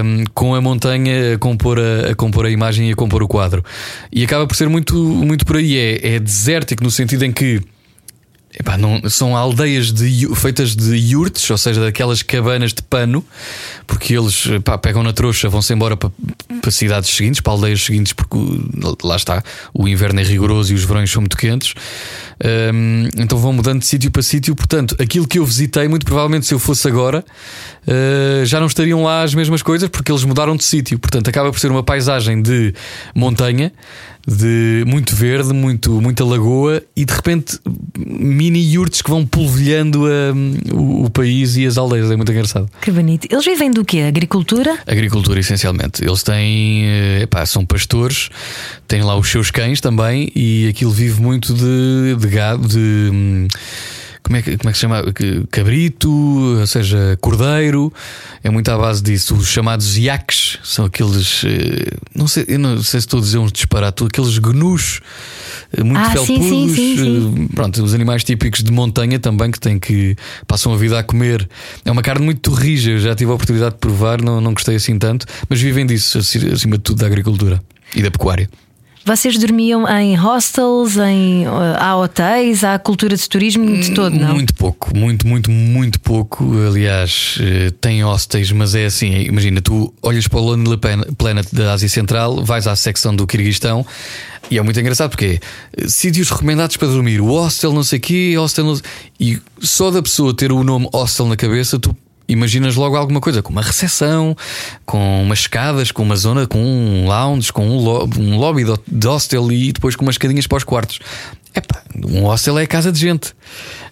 [0.05, 3.29] hum, com a montanha a compor a, a compor a imagem e a compor o
[3.29, 3.65] quadro.
[4.13, 5.77] E acaba por ser muito, muito por aí.
[5.77, 7.61] É, é desértico no sentido em que
[8.59, 13.25] Epá, não, são aldeias de, feitas de yurts, ou seja, daquelas cabanas de pano,
[13.87, 16.11] porque eles epá, pegam na trouxa, vão-se embora para,
[16.61, 18.37] para cidades seguintes, para aldeias seguintes, porque
[19.05, 19.41] lá está,
[19.73, 21.75] o inverno é rigoroso e os verões são muito quentes.
[22.75, 24.57] Um, então vão mudando de sítio para sítio.
[24.57, 27.25] Portanto, aquilo que eu visitei, muito provavelmente, se eu fosse agora,
[27.87, 30.99] uh, já não estariam lá as mesmas coisas, porque eles mudaram de sítio.
[30.99, 32.75] Portanto, acaba por ser uma paisagem de
[33.15, 33.73] montanha
[34.31, 37.59] de muito verde, muito, muita lagoa e de repente
[37.99, 42.11] mini yurts que vão polvilhando um, o, o, país e as aldeias.
[42.11, 42.71] É muito engraçado.
[42.81, 43.27] Que bonito.
[43.29, 44.03] Eles vivem do quê?
[44.03, 44.79] Agricultura?
[44.87, 46.05] Agricultura, essencialmente.
[46.05, 48.31] Eles têm, eh, epá, são pastores,
[48.87, 53.49] têm lá os seus cães também e aquilo vive muito de, de gado, de.
[54.23, 55.03] Como é que, como é que se chama?
[55.51, 57.93] Cabrito, ou seja, cordeiro,
[58.43, 59.35] é muito à base disso.
[59.35, 63.39] Os chamados iaques são aqueles, eh, não sei, eu não sei se estou a dizer
[63.39, 65.01] uns disparatos, aqueles gnus
[65.77, 66.49] eh, muito ah, felpudos.
[66.49, 70.73] Sim, sim, sim, eh, Pronto, os animais típicos de montanha também que têm que passam
[70.73, 71.49] a vida a comer.
[71.85, 74.99] É uma carne muito rija, já tive a oportunidade de provar, não, não gostei assim
[74.99, 77.63] tanto, mas vivem disso, acima de tudo da agricultura
[77.95, 78.49] e da pecuária.
[79.11, 84.35] Vocês dormiam em hostels, em, uh, há hotéis, há cultura de turismo de todo, não?
[84.35, 86.47] Muito pouco, muito, muito, muito pouco.
[86.69, 90.79] Aliás, eh, tem hostels, mas é assim: imagina, tu olhas para o Lonely
[91.19, 93.85] Planet da Ásia Central, vais à secção do Kirguistão
[94.49, 95.41] e é muito engraçado porque
[95.77, 98.81] é, sítios recomendados para dormir, o hostel, não sei o quê, hostel, não...
[99.19, 101.97] e só da pessoa ter o nome hostel na cabeça, tu
[102.33, 104.37] imaginas logo alguma coisa, com uma recepção,
[104.87, 109.51] com umas escadas, com uma zona, com um lounge, com um, lo lobby de hostel
[109.53, 111.01] e depois com umas escadinhas para os quartos.
[111.55, 113.35] Epá, um hostel é casa de gente.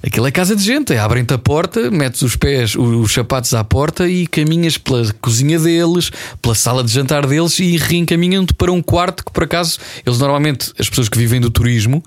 [0.02, 0.92] Aquilo é casa de gente.
[0.92, 5.58] É, Abrem-te a porta, metes os pés, os sapatos à porta e caminhas pela cozinha
[5.58, 10.18] deles, pela sala de jantar deles e reencaminham-te para um quarto que, por acaso, eles
[10.18, 12.02] normalmente, as pessoas que vivem do turismo,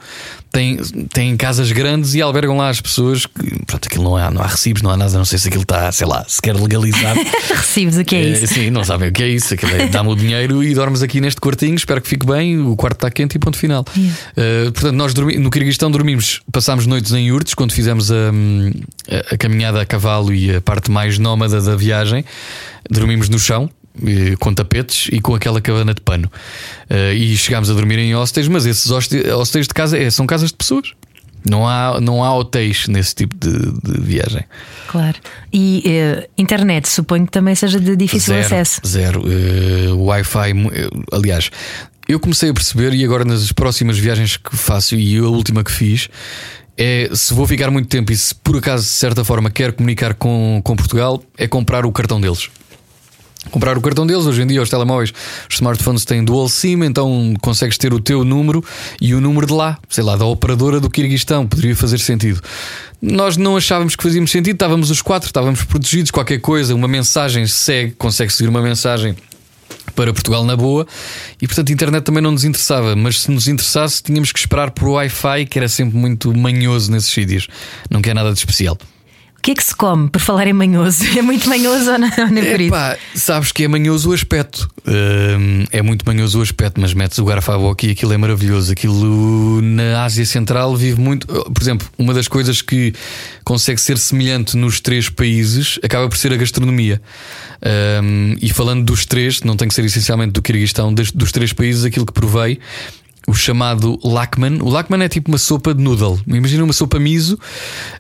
[0.52, 0.78] têm,
[1.12, 3.26] têm casas grandes e albergam lá as pessoas.
[3.26, 5.64] Que, pronto, aquilo não há, não há recibos, não há nada, não sei se aquilo
[5.64, 7.20] está, sei lá, sequer legalizado.
[7.50, 8.54] recibos, o que é, é isso?
[8.54, 9.54] Sim, não sabem o que é isso.
[9.54, 12.98] É, Dá-me o dinheiro e dormes aqui neste quartinho, espero que fique bem, o quarto
[12.98, 13.86] está quente e ponto final.
[13.96, 14.68] Yeah.
[14.68, 19.34] Uh, portanto, nós dormi, no Kirguistão dormimos, passámos noites em yurts quando fizemos a, a,
[19.34, 22.24] a caminhada a cavalo e a parte mais nómada da viagem.
[22.90, 23.70] Dormimos no chão,
[24.40, 26.32] com tapetes e com aquela cabana de pano.
[26.90, 30.50] Uh, e chegámos a dormir em hostels, mas esses hostels de casa é, são casas
[30.50, 30.94] de pessoas.
[31.44, 34.46] Não há, não há hotéis nesse tipo de, de viagem.
[34.88, 35.18] Claro.
[35.52, 38.82] E uh, internet, suponho que também seja de difícil zero, acesso.
[38.86, 39.24] Zero.
[39.24, 40.54] Uh, Wi-Fi,
[41.12, 41.50] aliás,
[42.08, 45.72] eu comecei a perceber, e agora nas próximas viagens que faço e a última que
[45.72, 46.10] fiz,
[46.78, 50.14] é se vou ficar muito tempo e se por acaso de certa forma quero comunicar
[50.14, 52.50] com, com Portugal, é comprar o cartão deles.
[53.50, 55.12] Comprar o cartão deles, hoje em dia os telemóveis,
[55.50, 58.64] os smartphones têm dual SIM, então consegues ter o teu número
[59.02, 62.40] e o número de lá, sei lá, da operadora do Kirguistão, poderia fazer sentido.
[63.02, 67.48] Nós não achávamos que fazíamos sentido, estávamos os quatro, estávamos protegidos, qualquer coisa, uma mensagem
[67.48, 69.16] segue, consegue seguir uma mensagem
[69.96, 70.88] para Portugal na boa
[71.42, 74.72] e portanto a internet também não nos interessava, mas se nos interessasse tínhamos que esperar
[74.72, 77.48] por Wi-Fi que era sempre muito manhoso nesses sítios,
[77.90, 78.78] não quer nada de especial.
[79.42, 81.04] O que é que se come, por falar em manhoso?
[81.18, 82.10] É muito manhoso ou não?
[82.32, 84.70] não é Epá, sabes que é manhoso o aspecto.
[84.86, 88.72] Hum, é muito manhoso o aspecto, mas metes o garfavo aqui e aquilo é maravilhoso.
[88.72, 91.26] Aquilo na Ásia Central vive muito.
[91.26, 92.94] Por exemplo, uma das coisas que
[93.44, 97.02] consegue ser semelhante nos três países acaba por ser a gastronomia.
[98.04, 101.84] Hum, e falando dos três, não tem que ser essencialmente do Kirguistão, dos três países,
[101.84, 102.60] aquilo que provei
[103.28, 104.60] o chamado lakman.
[104.62, 106.20] O lakman é tipo uma sopa de noodle.
[106.28, 107.40] Imagina uma sopa miso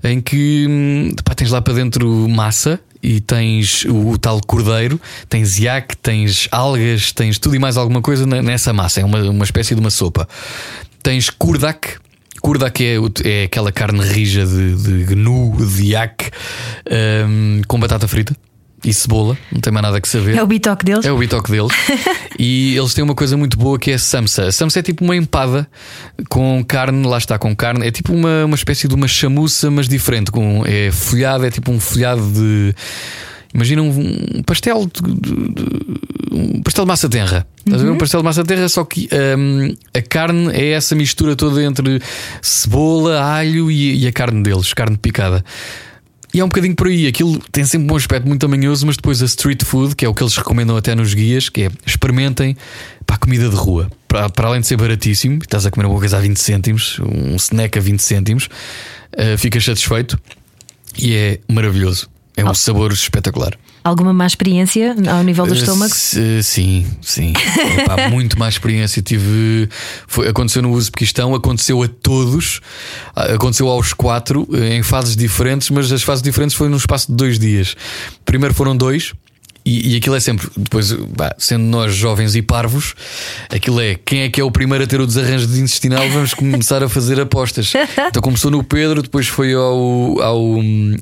[0.03, 4.99] em que hum, pá, tens lá para dentro massa e tens o, o tal cordeiro,
[5.27, 9.01] tens iaque, tens algas, tens tudo e mais alguma coisa nessa massa.
[9.01, 10.27] É uma, uma espécie de uma sopa.
[11.01, 11.97] Tens kurdak.
[12.41, 16.31] Kurdak é, é aquela carne rija de, de gnu, de iaque,
[17.27, 18.35] um, com batata frita
[18.83, 20.35] e cebola, não tem mais nada que saber.
[20.35, 21.05] É o bitoque deles?
[21.05, 21.71] É o bitoque deles.
[22.39, 24.47] e eles têm uma coisa muito boa que é a samsa.
[24.47, 25.67] A samsa é tipo uma empada
[26.29, 27.85] com carne, lá está, com carne.
[27.87, 30.31] É tipo uma, uma espécie de uma chamuça, mas diferente.
[30.31, 32.75] Com, é folhado, é tipo um folhado de.
[33.53, 35.91] Imagina um pastel de, de, de,
[36.31, 37.45] um pastel de massa terra.
[37.59, 37.89] Estás a ver?
[37.89, 37.97] Um uhum.
[37.99, 42.01] pastel de massa terra, só que um, a carne é essa mistura toda entre
[42.41, 45.43] cebola, alho e, e a carne deles, carne picada.
[46.33, 47.07] E é um bocadinho por aí.
[47.07, 50.13] Aquilo tem sempre um aspecto muito tamanhoso, mas depois a street food, que é o
[50.13, 52.55] que eles recomendam até nos guias, que é experimentem
[53.05, 53.89] para a comida de rua.
[54.07, 57.35] Para, para além de ser baratíssimo, estás a comer uma coisa a 20 cêntimos, um
[57.35, 60.19] snack a 20 cêntimos, uh, ficas satisfeito
[60.97, 62.09] e é maravilhoso.
[62.35, 63.57] É um sabor espetacular.
[63.83, 65.91] Alguma má experiência ao nível do Eh, estômago?
[65.91, 67.33] s- Sim, sim.
[67.81, 69.01] Epá, muito mais experiência.
[69.01, 69.67] Tive.
[70.07, 72.61] Foi, aconteceu no Uzbequistão, aconteceu a todos,
[73.15, 77.13] aconteceu aos quatro, eh, em fases diferentes, mas as fases diferentes foi num espaço de
[77.15, 77.75] dois dias.
[78.23, 79.13] Primeiro foram dois.
[79.63, 82.95] E, e aquilo é sempre, depois, pá, sendo nós jovens e parvos,
[83.47, 86.33] aquilo é quem é que é o primeiro a ter o desarranjo de intestinal, vamos
[86.33, 87.71] começar a fazer apostas.
[88.07, 90.39] Então começou no Pedro, depois foi ao, ao,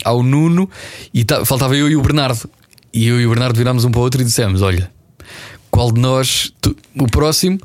[0.04, 0.70] ao Nuno
[1.14, 2.50] e ta- faltava eu e o Bernardo.
[2.94, 4.90] E eu e o Bernardo virámos um para o outro e dissemos: Olha,
[5.70, 7.60] qual de nós, tu- o próximo,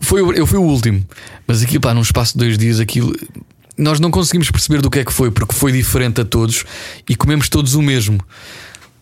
[0.00, 1.04] foi, eu fui o último,
[1.46, 3.14] mas aqui, pá, num espaço de dois dias, aquilo.
[3.78, 6.64] Nós não conseguimos perceber do que é que foi, porque foi diferente a todos
[7.08, 8.18] e comemos todos o mesmo.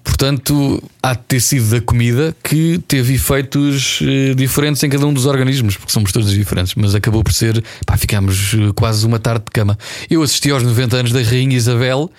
[0.03, 5.13] Portanto, há de ter sido da comida que teve efeitos eh, diferentes em cada um
[5.13, 9.19] dos organismos, porque somos todos diferentes, mas acabou por ser, pá, ficámos eh, quase uma
[9.19, 9.79] tarde de cama.
[10.09, 12.11] Eu assisti aos 90 anos da Rainha Isabel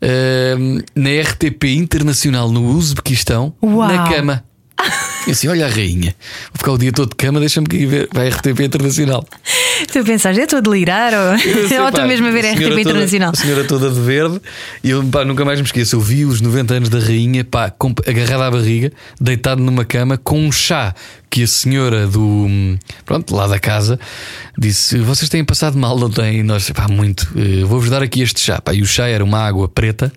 [0.00, 0.56] eh,
[0.94, 3.88] na RTP Internacional no Uzbequistão, Uau.
[3.88, 4.44] na cama.
[5.26, 6.16] Eu assim, olha a rainha,
[6.52, 9.24] vou ficar o dia todo de cama, deixa-me aqui ver, vai RTP Internacional.
[9.92, 12.30] Tu a pensar, eu estou a delirar ou, Eu sei, ou pá, estou mesmo a
[12.32, 13.30] ver a RTP toda- Internacional?
[13.32, 14.40] A senhora toda de verde
[14.82, 15.94] e eu pá, nunca mais me esqueço.
[15.96, 20.18] Eu vi os 90 anos da rainha, pá, com- agarrada à barriga, deitado numa cama
[20.18, 20.92] com um chá
[21.30, 22.48] que a senhora do
[23.04, 24.00] pronto, lá da casa
[24.58, 26.40] disse: Vocês têm passado mal, não têm?
[26.40, 28.60] E nós, pá, muito, eh, vou-vos dar aqui este chá.
[28.60, 30.12] Pá, e o chá era uma água preta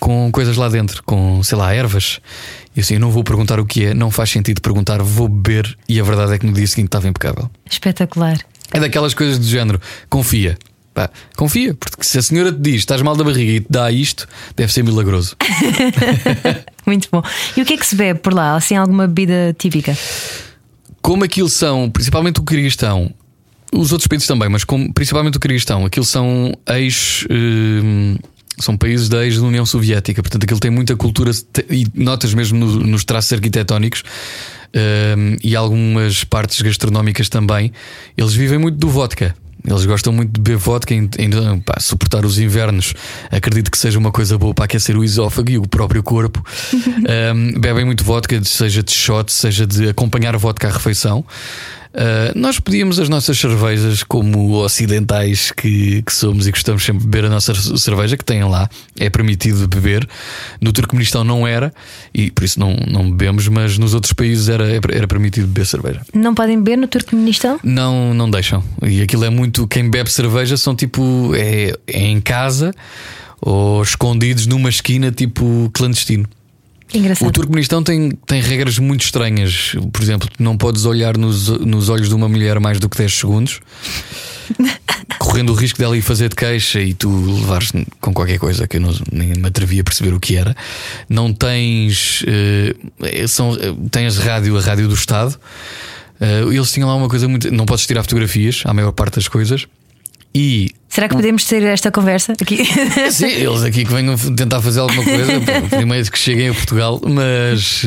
[0.00, 2.20] com coisas lá dentro, com sei lá, ervas.
[2.76, 5.76] E assim, eu não vou perguntar o que é, não faz sentido perguntar, vou beber.
[5.88, 7.50] E a verdade é que no dia seguinte estava impecável.
[7.68, 8.38] Espetacular.
[8.72, 10.58] É daquelas coisas do género, confia.
[10.92, 13.90] Pá, confia, porque se a senhora te diz estás mal da barriga e te dá
[13.90, 15.36] isto, deve ser milagroso.
[16.86, 17.22] Muito bom.
[17.56, 18.56] E o que é que se bebe por lá?
[18.56, 19.96] Assim, alguma bebida típica?
[21.02, 23.12] Como aquilo são, principalmente o Kirguistão,
[23.72, 27.26] os outros países também, mas como, principalmente o Kirguistão, aquilo são ex.
[28.58, 31.30] São países da ex-União Soviética, portanto aquilo tem muita cultura
[31.70, 34.02] e notas mesmo no- nos traços arquitetónicos
[35.16, 37.72] hum, e algumas partes gastronómicas também.
[38.16, 39.34] Eles vivem muito do vodka.
[39.68, 42.94] Eles gostam muito de beber vodka, ainda pá, suportar os invernos.
[43.32, 46.40] Acredito que seja uma coisa boa para aquecer o esófago e o próprio corpo.
[47.34, 51.24] Um, bebem muito vodka, seja de shot, seja de acompanhar vodka à refeição.
[51.94, 57.08] Uh, nós pedíamos as nossas cervejas como ocidentais que, que somos e gostamos sempre de
[57.08, 58.68] beber a nossa cerveja que têm lá,
[58.98, 60.06] é permitido beber.
[60.60, 61.72] No Turcomenistão não era,
[62.12, 66.00] e por isso não, não bebemos, mas nos outros países era, era permitido beber cerveja.
[66.14, 67.58] Não podem beber no Turcomenistão?
[67.62, 68.62] Não, não deixam.
[68.82, 69.66] E aquilo é muito.
[69.66, 71.32] Quem bebe cerveja são tipo.
[71.34, 72.72] É, é em casa
[73.40, 76.28] ou escondidos numa esquina, tipo clandestino.
[76.88, 77.28] Que engraçado.
[77.28, 79.74] O Turcomenistão tem, tem regras muito estranhas.
[79.92, 83.12] Por exemplo, não podes olhar nos, nos olhos de uma mulher mais do que 10
[83.12, 83.60] segundos,
[85.18, 88.76] correndo o risco dela ir fazer de queixa e tu levares com qualquer coisa que
[88.76, 90.54] eu não, nem me atrevi a perceber o que era.
[91.08, 92.22] Não tens.
[92.26, 95.36] eh, são, eh, tens rádio, a rádio do Estado.
[96.20, 97.50] Eh, eles tinham lá uma coisa muito.
[97.50, 99.66] Não podes tirar fotografias, a maior parte das coisas.
[100.34, 102.64] E Será que podemos ter esta conversa aqui?
[103.12, 105.32] Sim, eles aqui que venham tentar fazer alguma coisa,
[105.68, 107.82] primeiro que cheguem a Portugal, mas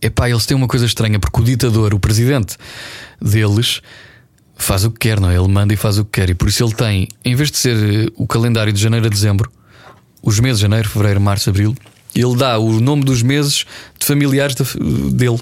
[0.00, 2.56] é epá, eles têm uma coisa estranha, porque o ditador, o presidente
[3.20, 3.82] deles,
[4.56, 5.36] faz o que quer, não é?
[5.36, 7.58] Ele manda e faz o que quer, e por isso ele tem, em vez de
[7.58, 9.52] ser eh, o calendário de janeiro a dezembro,
[10.22, 11.76] os meses de janeiro, fevereiro, março, abril,
[12.14, 13.66] ele dá o nome dos meses
[13.98, 14.56] de familiares
[15.12, 15.40] dele.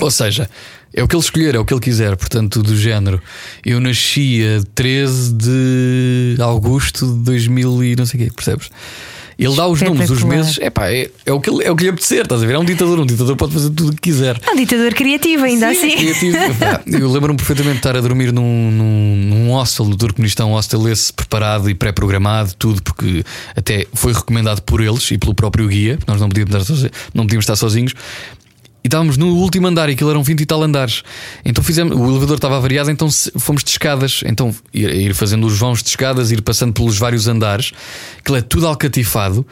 [0.00, 0.48] Ou seja,
[0.94, 3.20] é o que ele escolher, é o que ele quiser, portanto, do género.
[3.64, 8.70] Eu nasci a 13 de agosto de 2000 e não sei o quê, percebes?
[9.36, 10.36] Ele dá os nomes dos Espetacular.
[10.36, 12.54] meses, epá, é, é, o que é o que lhe apetecer, estás a ver?
[12.54, 14.40] É um ditador, um ditador pode fazer tudo o que quiser.
[14.46, 15.96] É um ditador criativo, ainda Sim, é assim.
[15.96, 16.36] criativo.
[16.54, 20.54] Epá, Eu lembro-me perfeitamente de estar a dormir num, num, num hostel do Turcomenistão, um
[20.54, 23.24] hostel esse preparado e pré-programado, tudo, porque
[23.56, 27.24] até foi recomendado por eles e pelo próprio guia, nós não podíamos estar sozinhos, não
[27.24, 27.92] podíamos estar sozinhos.
[28.84, 31.02] E estávamos no último andar e aquilo eram 20 e tal andares.
[31.42, 34.20] Então fizemos, o elevador estava variado, então fomos de escadas.
[34.26, 37.72] Então ir, ir fazendo os vãos de escadas, ir passando pelos vários andares.
[38.18, 39.46] Aquilo é tudo alcatifado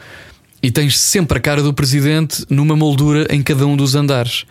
[0.61, 4.45] e tens sempre a cara do presidente numa moldura em cada um dos andares.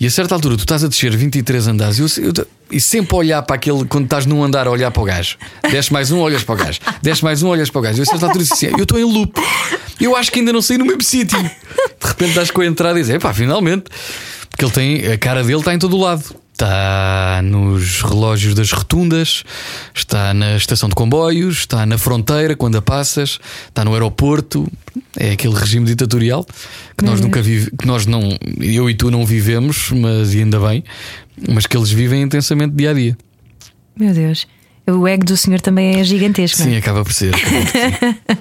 [0.00, 3.16] E a certa altura tu estás a descer 23 andares e, eu, eu- e sempre
[3.16, 5.36] olhar para aquele, quando estás num andar a olhar para o gajo,
[5.70, 7.98] desce mais um, olhas para o gajo, desce mais um, olhas para o gajo.
[7.98, 9.40] E a certa altura disse assim: Eu estou em loop,
[10.00, 11.40] eu acho que ainda não saí no mesmo sítio.
[11.40, 13.84] De repente estás com a entrada e dizes: Epá, finalmente.
[14.48, 16.22] Porque ele tem, a cara dele está em todo o lado.
[16.54, 19.42] Está nos relógios das rotundas,
[19.92, 24.70] está na estação de comboios, está na fronteira quando a passas, está no aeroporto.
[25.18, 26.46] É aquele regime ditatorial
[26.96, 30.60] que nós nunca vive, que nós não, eu e tu não vivemos, mas e ainda
[30.60, 30.84] bem,
[31.50, 33.18] mas que eles vivem intensamente dia a dia.
[33.98, 34.46] Meu Deus.
[34.86, 36.62] O ego do senhor também é gigantesco.
[36.62, 36.64] é?
[36.66, 37.34] Sim, acaba por ser.
[37.34, 38.38] acaba por ser.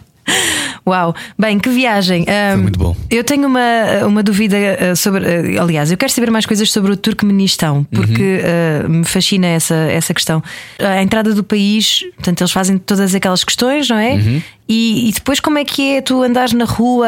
[0.85, 2.25] Uau, bem, que viagem.
[2.25, 2.95] Foi muito bom.
[3.09, 5.23] Eu tenho uma, uma dúvida uh, sobre.
[5.23, 8.39] uh, aliás, eu quero saber mais coisas sobre o Turcomenistão, porque
[8.85, 10.43] uh, me fascina essa, essa questão.
[10.79, 14.41] A entrada do país, portanto, eles fazem todas aquelas questões, não é?
[14.67, 17.07] E, e depois, como é que é tu andares na rua?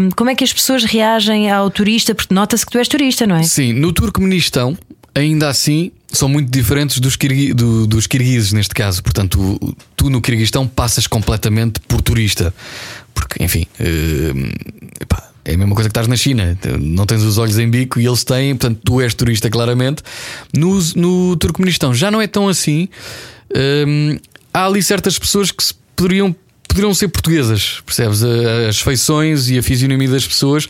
[0.00, 2.14] um, como é que as pessoas reagem ao turista?
[2.14, 3.42] Porque nota-se que tu és turista, não é?
[3.42, 4.76] Sim, no Turcomenistão,
[5.14, 9.02] ainda assim, são muito diferentes dos, kirgui- do- dos kirguizes neste caso.
[9.02, 9.58] Portanto,
[9.96, 12.52] tu no Kirguistão passas completamente por turista.
[13.16, 13.66] Porque, enfim,
[15.00, 16.56] epá, é a mesma coisa que estás na China.
[16.78, 20.02] Não tens os olhos em bico e eles têm, portanto, tu és turista claramente.
[20.54, 22.88] No, no Turcomenistão já não é tão assim.
[23.88, 24.18] Hum,
[24.52, 26.36] há ali certas pessoas que se poderiam,
[26.68, 28.22] poderiam ser portuguesas, percebes?
[28.22, 30.68] As feições e a fisionomia das pessoas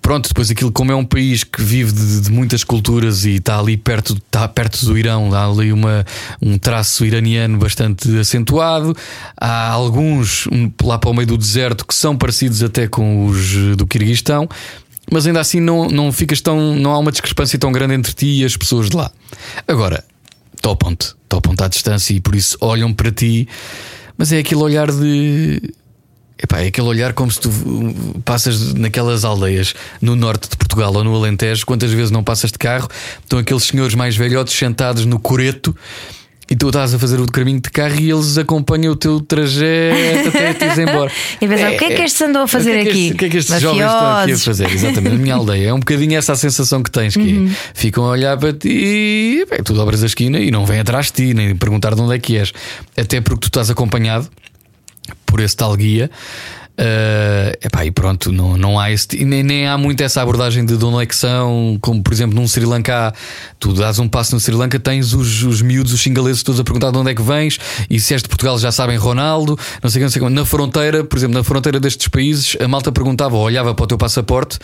[0.00, 3.58] pronto, depois aquilo, como é um país que vive de, de muitas culturas e está
[3.58, 6.04] ali perto, está perto do Irão, há ali uma,
[6.40, 8.96] um traço iraniano bastante acentuado.
[9.36, 13.76] Há alguns um, lá para o meio do deserto que são parecidos até com os
[13.76, 14.48] do Kirguistão.
[15.10, 16.74] Mas ainda assim não, não ficas tão.
[16.74, 19.10] não há uma discrepância tão grande entre ti e as pessoas de lá.
[19.66, 20.04] Agora,
[20.60, 23.48] topam-te, topam-te à distância e por isso olham para ti,
[24.18, 25.62] mas é aquele olhar de.
[26.42, 27.50] Epá, é aquele olhar como se tu
[28.24, 32.58] passas naquelas aldeias no norte de Portugal ou no Alentejo, quantas vezes não passas de
[32.58, 32.88] carro,
[33.22, 35.74] estão aqueles senhores mais velhotes sentados no coreto
[36.48, 40.28] e tu estás a fazer o caminho de carro e eles acompanham o teu trajeto
[40.28, 41.10] até te ires embora.
[41.40, 43.10] E pensar, o que é que estes andam a fazer o que é que aqui?
[43.12, 44.70] O que é que estes jovens estão aqui a fazer?
[44.70, 45.68] Exatamente, na minha aldeia.
[45.70, 47.50] É um bocadinho essa a sensação que tens, que é, Uhum.
[47.74, 51.06] ficam a olhar para ti e bem, tu dobras a esquina e não vêm atrás
[51.06, 52.52] de ti, nem perguntar de onde é que és.
[52.96, 54.28] Até porque tu estás acompanhado
[55.36, 56.10] por esse tal guia.
[56.78, 60.74] Uh, epá, e pronto, não, não há esse, nem, nem há muito essa abordagem de
[60.74, 63.14] onde é que são, como por exemplo num Sri Lanka,
[63.58, 66.64] tu dás um passo no Sri Lanka, tens os, os miúdos, os xingaleses todos a
[66.64, 69.88] perguntar de onde é que vens, e se és de Portugal já sabem Ronaldo, não
[69.88, 70.34] sei o que, não sei como.
[70.34, 73.86] Na fronteira, por exemplo, na fronteira destes países, a malta perguntava ou olhava para o
[73.86, 74.58] teu passaporte,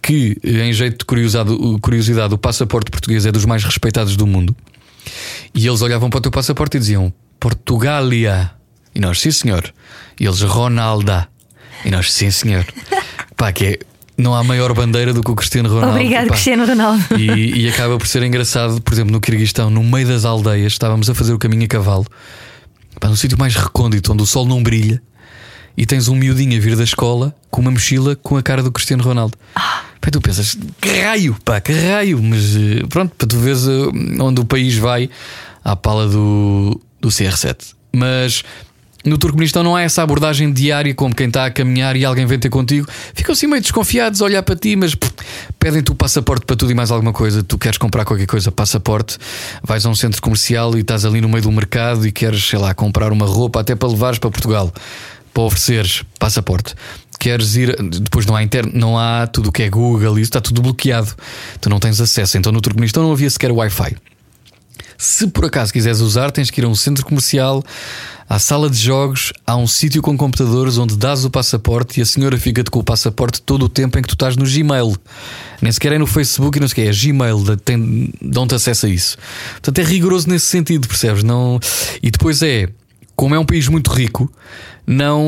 [0.00, 4.54] que em jeito de curiosidade o passaporte português é dos mais respeitados do mundo.
[5.52, 8.52] E eles olhavam para o teu passaporte e diziam Portugália.
[8.94, 9.74] E nós, sim senhor.
[10.18, 11.28] E eles, Ronalda.
[11.84, 12.64] E nós, sim senhor.
[13.36, 13.78] Pá, que é.
[14.18, 15.96] Não há maior bandeira do que o Cristiano Ronaldo.
[15.96, 16.32] Obrigado, Pá.
[16.32, 17.04] Cristiano Ronaldo.
[17.18, 21.10] E, e acaba por ser engraçado, por exemplo, no Kirguistão, no meio das aldeias, estávamos
[21.10, 22.06] a fazer o caminho a cavalo,
[22.98, 25.02] pá, no sítio mais recôndito, onde o sol não brilha,
[25.76, 28.72] e tens um miudinho a vir da escola com uma mochila com a cara do
[28.72, 29.36] Cristiano Ronaldo.
[30.00, 34.22] Pá, tu pensas, que raio, pá, que raio, mas eh, pronto, para tu veres eh,
[34.22, 35.10] onde o país vai
[35.62, 37.74] à pala do, do CR7.
[37.92, 38.42] Mas
[39.08, 42.38] no Turcomenistão não há essa abordagem diária como quem está a caminhar e alguém vem
[42.38, 42.86] ter contigo.
[43.14, 44.96] Ficam assim meio desconfiados a olhar para ti, mas
[45.58, 47.42] pedem-te o passaporte para tudo e mais alguma coisa.
[47.42, 49.18] Tu queres comprar qualquer coisa, passaporte,
[49.62, 52.58] vais a um centro comercial e estás ali no meio do mercado e queres, sei
[52.58, 54.72] lá, comprar uma roupa até para levares para Portugal,
[55.32, 56.74] para ofereceres passaporte.
[57.18, 60.40] Queres ir, depois não há internet, não há tudo o que é Google, isso está
[60.40, 61.14] tudo bloqueado.
[61.60, 62.36] Tu não tens acesso.
[62.36, 63.96] Então no Turcomenistão não havia sequer Wi-Fi.
[64.98, 67.62] Se por acaso quiseres usar, tens que ir a um centro comercial,
[68.28, 72.06] à sala de jogos, há um sítio com computadores onde dás o passaporte e a
[72.06, 74.96] senhora fica-te com o passaporte todo o tempo em que tu estás no Gmail.
[75.62, 77.38] Nem sequer é no Facebook e não que, é Gmail,
[78.20, 79.16] dão-te acesso a isso.
[79.52, 81.22] Portanto, é rigoroso nesse sentido, percebes?
[81.22, 81.60] Não...
[82.02, 82.68] E depois é,
[83.14, 84.30] como é um país muito rico,
[84.86, 85.22] não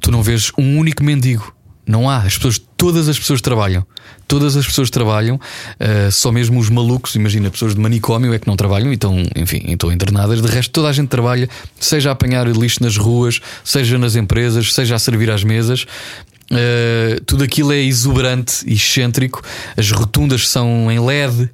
[0.00, 1.54] tu não vês um único mendigo.
[1.86, 3.86] Não há, as pessoas, todas as pessoas trabalham.
[4.26, 8.46] Todas as pessoas trabalham, uh, só mesmo os malucos, imagina, pessoas de manicômio é que
[8.46, 10.40] não trabalham, então, enfim, estão internadas.
[10.40, 14.72] De resto, toda a gente trabalha, seja a apanhar lixo nas ruas, seja nas empresas,
[14.72, 15.86] seja a servir às mesas.
[16.50, 19.42] Uh, tudo aquilo é exuberante e excêntrico.
[19.76, 21.50] As rotundas são em LED.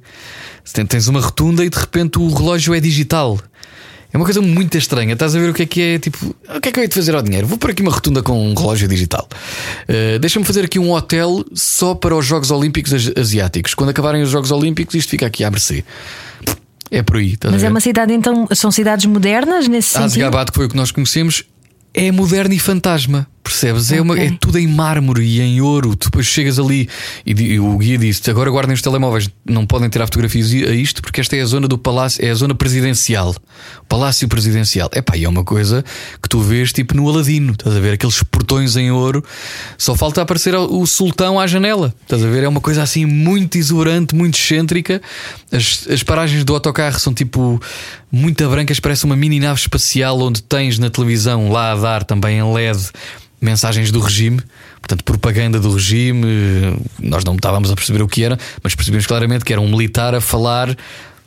[0.87, 3.39] Tens uma rotunda e de repente o relógio é digital.
[4.13, 5.13] É uma coisa muito estranha.
[5.13, 5.99] Estás a ver o que é que é?
[5.99, 7.47] Tipo, o que é que eu hei de fazer ao dinheiro?
[7.47, 9.27] Vou pôr aqui uma rotunda com um relógio digital.
[9.87, 13.73] Uh, Deixa-me fazer aqui um hotel só para os Jogos Olímpicos Asi- Asiáticos.
[13.73, 15.83] Quando acabarem os Jogos Olímpicos, isto fica aqui à mercê.
[16.89, 17.37] É por aí.
[17.49, 20.05] Mas é uma cidade, então, são cidades modernas nesse sentido?
[20.25, 21.45] Asgabat, que foi o que nós conhecemos,
[21.93, 23.25] é moderno e fantasma.
[23.43, 23.91] Percebes?
[23.91, 25.95] É, uma, é tudo em mármore e em ouro.
[25.95, 26.87] Tu depois chegas ali
[27.25, 31.01] e, e o guia disse: agora guardem os telemóveis, não podem tirar fotografias a isto
[31.01, 33.35] porque esta é a zona do palácio, é a zona presidencial.
[33.89, 34.89] Palácio presidencial.
[34.93, 35.83] Epá, e é uma coisa
[36.21, 37.53] que tu vês tipo no Aladino.
[37.53, 39.23] Estás a ver aqueles portões em ouro.
[39.77, 41.93] Só falta aparecer o sultão à janela.
[42.03, 42.43] Estás a ver?
[42.43, 45.01] É uma coisa assim muito exuberante, muito excêntrica.
[45.51, 47.59] As, as paragens do autocarro são tipo
[48.11, 52.39] muito brancas, parece uma mini nave espacial onde tens na televisão lá a dar também
[52.39, 52.91] em LED
[53.41, 54.39] mensagens do regime,
[54.79, 56.77] portanto, propaganda do regime.
[56.99, 60.13] Nós não estávamos a perceber o que era, mas percebemos claramente que era um militar
[60.13, 60.75] a falar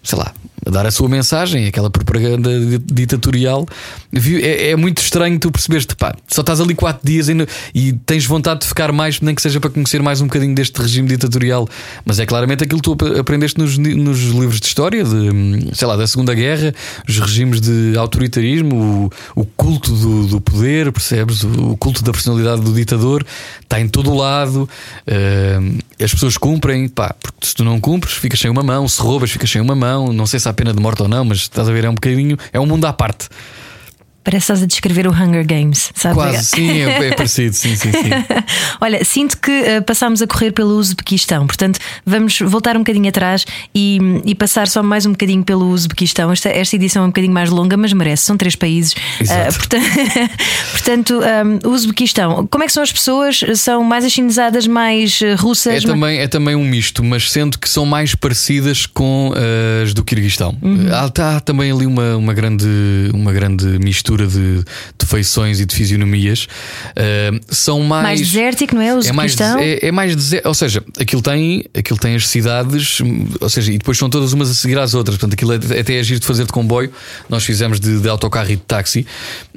[0.04, 0.32] sei lá,
[0.66, 2.50] a dar a sua mensagem, aquela propaganda
[2.84, 3.66] ditatorial.
[4.12, 7.34] É, é muito estranho tu percebeste, pá, só estás ali quatro dias e,
[7.74, 10.80] e, tens vontade de ficar mais, nem que seja para conhecer mais um bocadinho deste
[10.80, 11.68] regime ditatorial.
[12.04, 15.96] Mas é claramente aquilo que tu aprendeste nos, nos livros de história, de, sei lá,
[15.96, 16.74] da Segunda Guerra,
[17.08, 21.44] os regimes de autoritarismo, o, o culto do, do, poder, percebes?
[21.44, 23.24] O culto da personalidade do ditador
[23.60, 24.68] está em todo o lado.
[25.06, 29.00] Uh, as pessoas cumprem, pá, porque se tu não cumpres, ficas sem uma mão, se
[29.00, 30.12] roubas, ficas sem uma mão.
[30.12, 31.94] Não sei se há pena de morte ou não, mas estás a ver, é um
[31.94, 33.28] bocadinho, é um mundo à parte.
[34.24, 36.14] Parece que estás a descrever o Hunger Games, sabe?
[36.14, 38.10] Quase, sim, é, é parecido, sim, sim, sim.
[38.80, 43.44] Olha, sinto que uh, passámos a correr pelo Uzbequistão, portanto, vamos voltar um bocadinho atrás
[43.74, 46.32] e, e, passar só mais um bocadinho pelo Uzbequistão.
[46.32, 48.92] Esta, esta edição é um bocadinho mais longa, mas merece, são três países.
[48.92, 49.84] Uh, portanto,
[50.72, 53.40] portanto um, o Uzbequistão, como é que são as pessoas?
[53.56, 55.84] São mais achinizadas, mais eh, russas?
[55.84, 59.34] É também, é também um misto, mas sendo que são mais parecidas com
[59.82, 60.56] as do Kirguistão.
[60.62, 60.88] Uhum.
[60.90, 62.66] Há, há também ali uma, uma, grande,
[63.12, 64.64] uma grande mistura de,
[64.98, 66.46] de feições e de fisionomias.
[66.90, 68.02] Uh, são mais.
[68.04, 68.94] Mais desértico, não é?
[68.94, 70.48] Os é mais, é, é mais desértico.
[70.48, 73.00] Ou seja, aquilo tem, aquilo tem as cidades,
[73.40, 75.16] ou seja, e depois são todas umas a seguir às outras.
[75.16, 76.92] Portanto, aquilo é, até é giro de fazer de comboio.
[77.28, 79.06] Nós fizemos de, de autocarro e de táxi,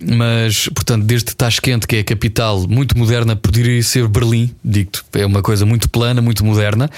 [0.02, 5.26] mas, portanto, desde Tashkent, que é a capital, muito moderna, poderia ser Berlim, digo-te, é
[5.26, 6.90] uma coisa muito plana, muito moderna.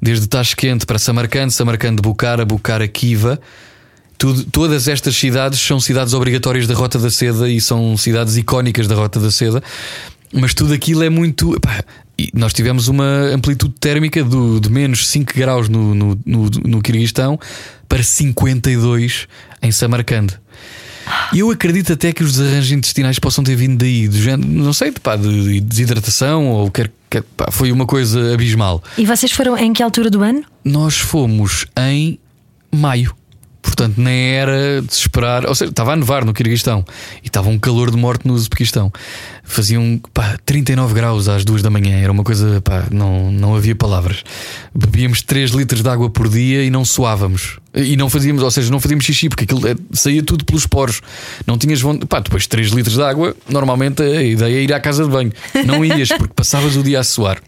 [0.00, 3.40] Desde Tashkent para Samarcand, Samarcand, Bukhara, Bukhara, Kiva.
[4.22, 8.86] Tudo, todas estas cidades são cidades obrigatórias da Rota da Seda e são cidades icónicas
[8.86, 9.60] da Rota da Seda,
[10.32, 11.58] mas tudo aquilo é muito.
[12.32, 13.04] nós tivemos uma
[13.34, 17.36] amplitude térmica do, de menos 5 graus no, no, no, no Kirguistão
[17.88, 19.26] para 52
[19.60, 20.38] em Samarcande.
[21.32, 24.72] E eu acredito até que os desarranjos intestinais possam ter vindo daí, do género, não
[24.72, 28.84] sei, pá, de desidratação ou quer, quer pá, foi uma coisa abismal.
[28.96, 30.44] E vocês foram em que altura do ano?
[30.64, 32.20] Nós fomos em
[32.72, 33.16] maio.
[33.62, 35.46] Portanto, nem era de esperar.
[35.46, 36.84] Ou seja, estava a nevar no Kirguistão
[37.22, 38.92] e estava um calor de morte no Uzbequistão.
[39.44, 41.96] Faziam pá, 39 graus às duas da manhã.
[41.96, 44.24] Era uma coisa, pá, não, não havia palavras.
[44.74, 47.58] Bebíamos 3 litros de água por dia e não suávamos.
[47.74, 51.00] E não fazíamos, ou seja, não fazíamos xixi porque aquilo é, saía tudo pelos poros.
[51.46, 52.06] Não tinhas vontade.
[52.06, 55.10] Pá, depois de 3 litros de água, normalmente a ideia é ir à casa de
[55.10, 55.32] banho.
[55.64, 57.38] Não ias porque passavas o dia a suar.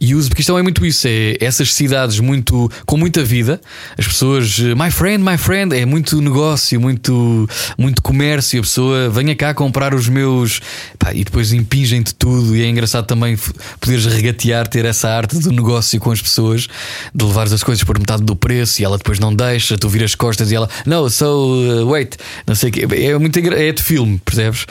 [0.00, 3.60] E o Uzbequistão é muito isso, é essas cidades muito com muita vida,
[3.96, 9.34] as pessoas, my friend, my friend, é muito negócio, muito, muito comércio, a pessoa venha
[9.34, 10.60] cá comprar os meus
[10.98, 12.54] pá, e depois impingem-te tudo.
[12.54, 13.38] E é engraçado também
[13.80, 16.68] poderes regatear, ter essa arte do negócio com as pessoas,
[17.14, 20.10] de levares as coisas por metade do preço e ela depois não deixa, tu viras
[20.10, 23.72] as costas e ela, no, so uh, wait, não sei o que, é muito é
[23.72, 24.66] de filme, percebes?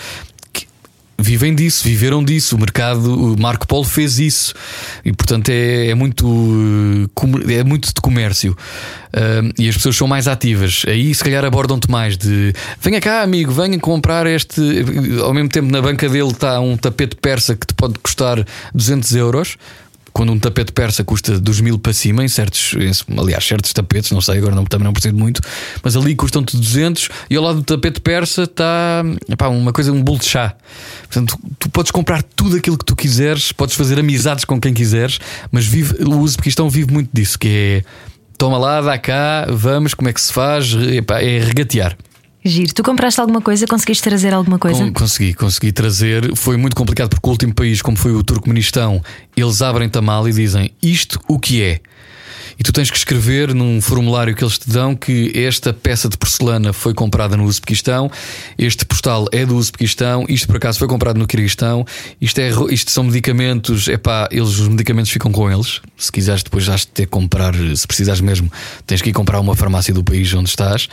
[1.19, 2.55] Vivem disso, viveram disso.
[2.55, 4.53] O mercado, o Marco Polo fez isso
[5.03, 7.09] e, portanto, é, é muito
[7.47, 8.55] eh, é muito de comércio
[9.13, 10.83] uh, e as pessoas são mais ativas.
[10.87, 14.61] Aí, se calhar, abordam-te mais de venha cá, amigo, venha comprar este.
[15.21, 19.15] Ao mesmo tempo, na banca dele está um tapete persa que te pode custar 200
[19.15, 19.57] euros
[20.17, 22.75] quando um tapete persa custa dos mil para cima, em certos,
[23.15, 25.39] aliás, certos tapetes, não sei, agora não, também não percebo muito,
[25.83, 29.03] mas ali custam-te 200 e ao lado do tapete persa está
[29.47, 30.55] uma coisa, um bolo de chá.
[31.03, 35.19] Portanto, tu podes comprar tudo aquilo que tu quiseres, podes fazer amizades com quem quiseres,
[35.51, 37.83] mas vive, o Uzbequistão vive muito disso, que é
[38.39, 41.95] toma lá, dá cá, vamos, como é que se faz, epá, é regatear.
[42.47, 42.73] Giro.
[42.73, 43.65] Tu compraste alguma coisa?
[43.67, 44.83] Conseguiste trazer alguma coisa?
[44.83, 46.35] Com, consegui, consegui trazer.
[46.35, 49.01] Foi muito complicado porque o último país, como foi o Turcomenistão,
[49.35, 51.79] eles abrem-te a mal e dizem isto o que é.
[52.59, 56.17] E tu tens que escrever num formulário que eles te dão que esta peça de
[56.17, 58.09] porcelana foi comprada no Uzbequistão,
[58.57, 61.85] este postal é do Uzbequistão, isto por acaso foi comprado no Kirguistão,
[62.19, 63.97] isto, é, isto são medicamentos, é
[64.31, 65.81] eles, os medicamentos ficam com eles.
[65.97, 68.51] Se quiseres, depois has de ter que comprar, se precisares mesmo,
[68.85, 70.87] tens que ir comprar uma farmácia do país onde estás.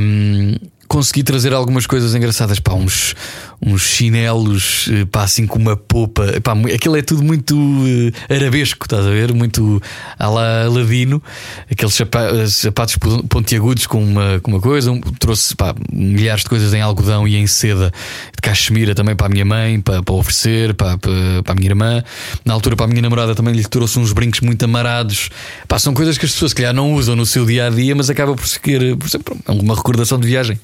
[0.00, 0.56] Um,
[0.88, 3.14] consegui trazer algumas coisas engraçadas, pá, uns,
[3.60, 8.84] uns chinelos, eh, pá, assim com uma popa, pá, aquilo é tudo muito uh, arabesco,
[8.84, 9.32] estás a ver?
[9.32, 9.80] Muito
[10.18, 11.22] à la ladino,
[11.70, 12.96] aqueles sapatos
[13.28, 17.36] pontiagudos com uma, com uma coisa, um, trouxe pá, milhares de coisas em algodão e
[17.36, 17.90] em seda
[18.34, 21.68] de cachemira também para a minha mãe, para, para oferecer, para, para, para a minha
[21.68, 22.04] irmã.
[22.44, 25.30] Na altura, para a minha namorada também lhe trouxe uns brincos muito amarados,
[25.66, 27.94] pá, são coisas que as pessoas, se calhar, não usam no seu dia a dia,
[27.94, 30.58] mas acaba por ser, por ser uma recordação de viagem.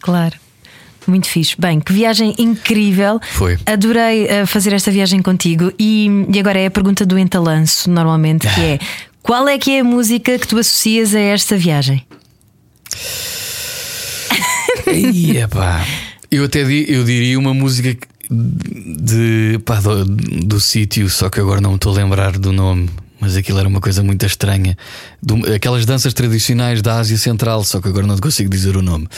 [0.00, 0.36] Claro.
[1.06, 1.54] Muito fixe.
[1.58, 3.20] Bem, que viagem incrível.
[3.32, 3.58] Foi.
[3.64, 5.72] Adorei uh, fazer esta viagem contigo.
[5.78, 8.78] E, e agora é a pergunta do entalanço, normalmente, que é:
[9.22, 12.04] qual é que é a música que tu associas a esta viagem?
[14.92, 15.86] Ia, pá.
[16.30, 17.96] Eu até eu diria uma música
[18.28, 22.90] de, pá, do, do sítio, só que agora não me estou a lembrar do nome.
[23.20, 24.76] Mas aquilo era uma coisa muito estranha.
[25.54, 29.08] Aquelas danças tradicionais da Ásia Central, só que agora não te consigo dizer o nome.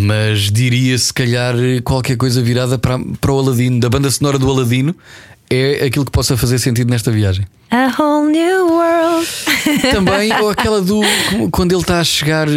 [0.00, 1.54] Mas diria se calhar
[1.84, 4.94] qualquer coisa virada para, para o Aladino, da banda sonora do Aladino.
[5.50, 7.46] É aquilo que possa fazer sentido nesta viagem.
[7.70, 9.28] A whole new world.
[9.92, 11.00] Também, ou aquela do.
[11.50, 12.48] Quando ele está a chegar.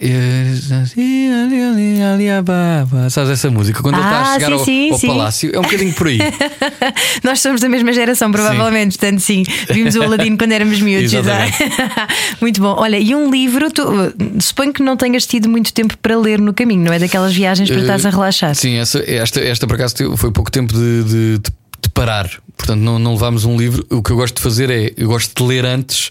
[0.00, 0.54] Eh,
[0.96, 3.82] eh, Sabes essa música?
[3.82, 5.06] Quando ele está Ah, a chegar sim, ao, sim, ao sim.
[5.08, 6.18] palácio, é um bocadinho por aí.
[7.22, 9.42] Nós somos da mesma geração, provavelmente, portanto, sim.
[9.70, 11.12] Vimos o Aladino quando éramos miúdos.
[11.12, 11.52] Exato.
[12.40, 12.74] muito bom.
[12.78, 13.82] Olha, e um livro, tu,
[14.40, 16.98] suponho que não tenhas tido muito tempo para ler no caminho, não é?
[16.98, 18.54] Daquelas viagens para estás a relaxar.
[18.54, 21.50] Sim, essa, esta, esta por acaso foi pouco tempo de, de- de-
[21.82, 22.30] de parar.
[22.56, 23.86] Portanto, não, não levámos um livro.
[23.90, 26.10] O que eu gosto de fazer é eu gosto de ler antes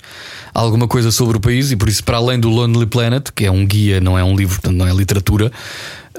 [0.54, 3.52] alguma coisa sobre o país e por isso, para além do Lonely Planet, que é
[3.52, 5.52] um guia, não é um livro, portanto, não é literatura,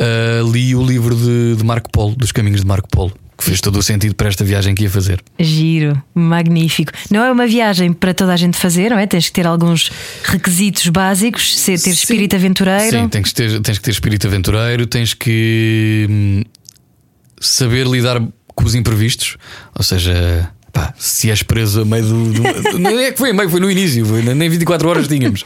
[0.01, 3.61] ah, li o livro de, de Marco Polo, dos caminhos de Marco Polo, que fez
[3.61, 5.23] todo o sentido para esta viagem que ia fazer.
[5.39, 6.93] Giro, magnífico.
[7.11, 9.07] Não é uma viagem para toda a gente fazer, não é?
[9.07, 9.91] Tens que ter alguns
[10.25, 12.99] requisitos básicos, ser, ter espírito aventureiro.
[12.99, 16.43] Sim, tens que, ter, tens que ter espírito aventureiro, tens que hum,
[17.41, 18.23] saber lidar
[18.61, 19.37] com os imprevistos,
[19.77, 20.49] ou seja.
[20.73, 22.33] Pá, se és preso a meio do.
[22.33, 25.45] do não é que foi a meio, foi no início, foi, nem 24 horas tínhamos.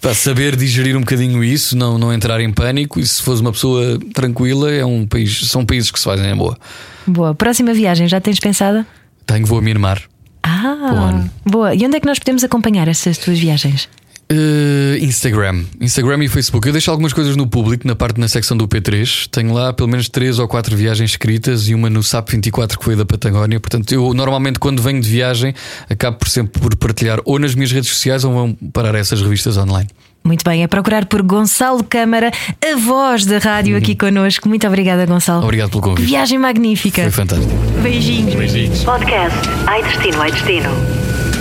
[0.00, 3.50] Pá, saber digerir um bocadinho isso, não, não entrar em pânico e se fores uma
[3.50, 6.56] pessoa tranquila, é um país, são países que se fazem em boa.
[7.04, 7.34] Boa.
[7.34, 8.86] Próxima viagem, já tens pensada?
[9.26, 10.02] Tenho, vou a Mianmar.
[10.42, 11.74] Ah, boa.
[11.74, 13.88] E onde é que nós podemos acompanhar essas tuas viagens?
[14.30, 15.64] Uh, Instagram.
[15.80, 16.64] Instagram e Facebook.
[16.66, 19.26] Eu deixo algumas coisas no público, na parte na secção do P3.
[19.28, 22.84] Tenho lá pelo menos três ou quatro viagens escritas e uma no SAP 24 que
[22.84, 23.58] foi da Patagónia.
[23.58, 25.52] Portanto, eu normalmente quando venho de viagem
[25.88, 29.56] acabo por sempre por partilhar ou nas minhas redes sociais ou vão parar essas revistas
[29.56, 29.88] online.
[30.22, 32.30] Muito bem, é procurar por Gonçalo Câmara,
[32.62, 34.48] a voz da rádio aqui connosco.
[34.48, 35.42] Muito obrigada, Gonçalo.
[35.42, 36.06] Obrigado pelo Que convite.
[36.06, 37.02] viagem magnífica.
[37.02, 37.52] Foi fantástico.
[37.82, 38.34] Beijinhos.
[38.34, 38.84] Beijinhos.
[38.84, 40.70] Podcast Ai Destino, Ai Destino.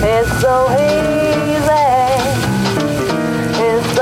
[0.02, 1.29] It's so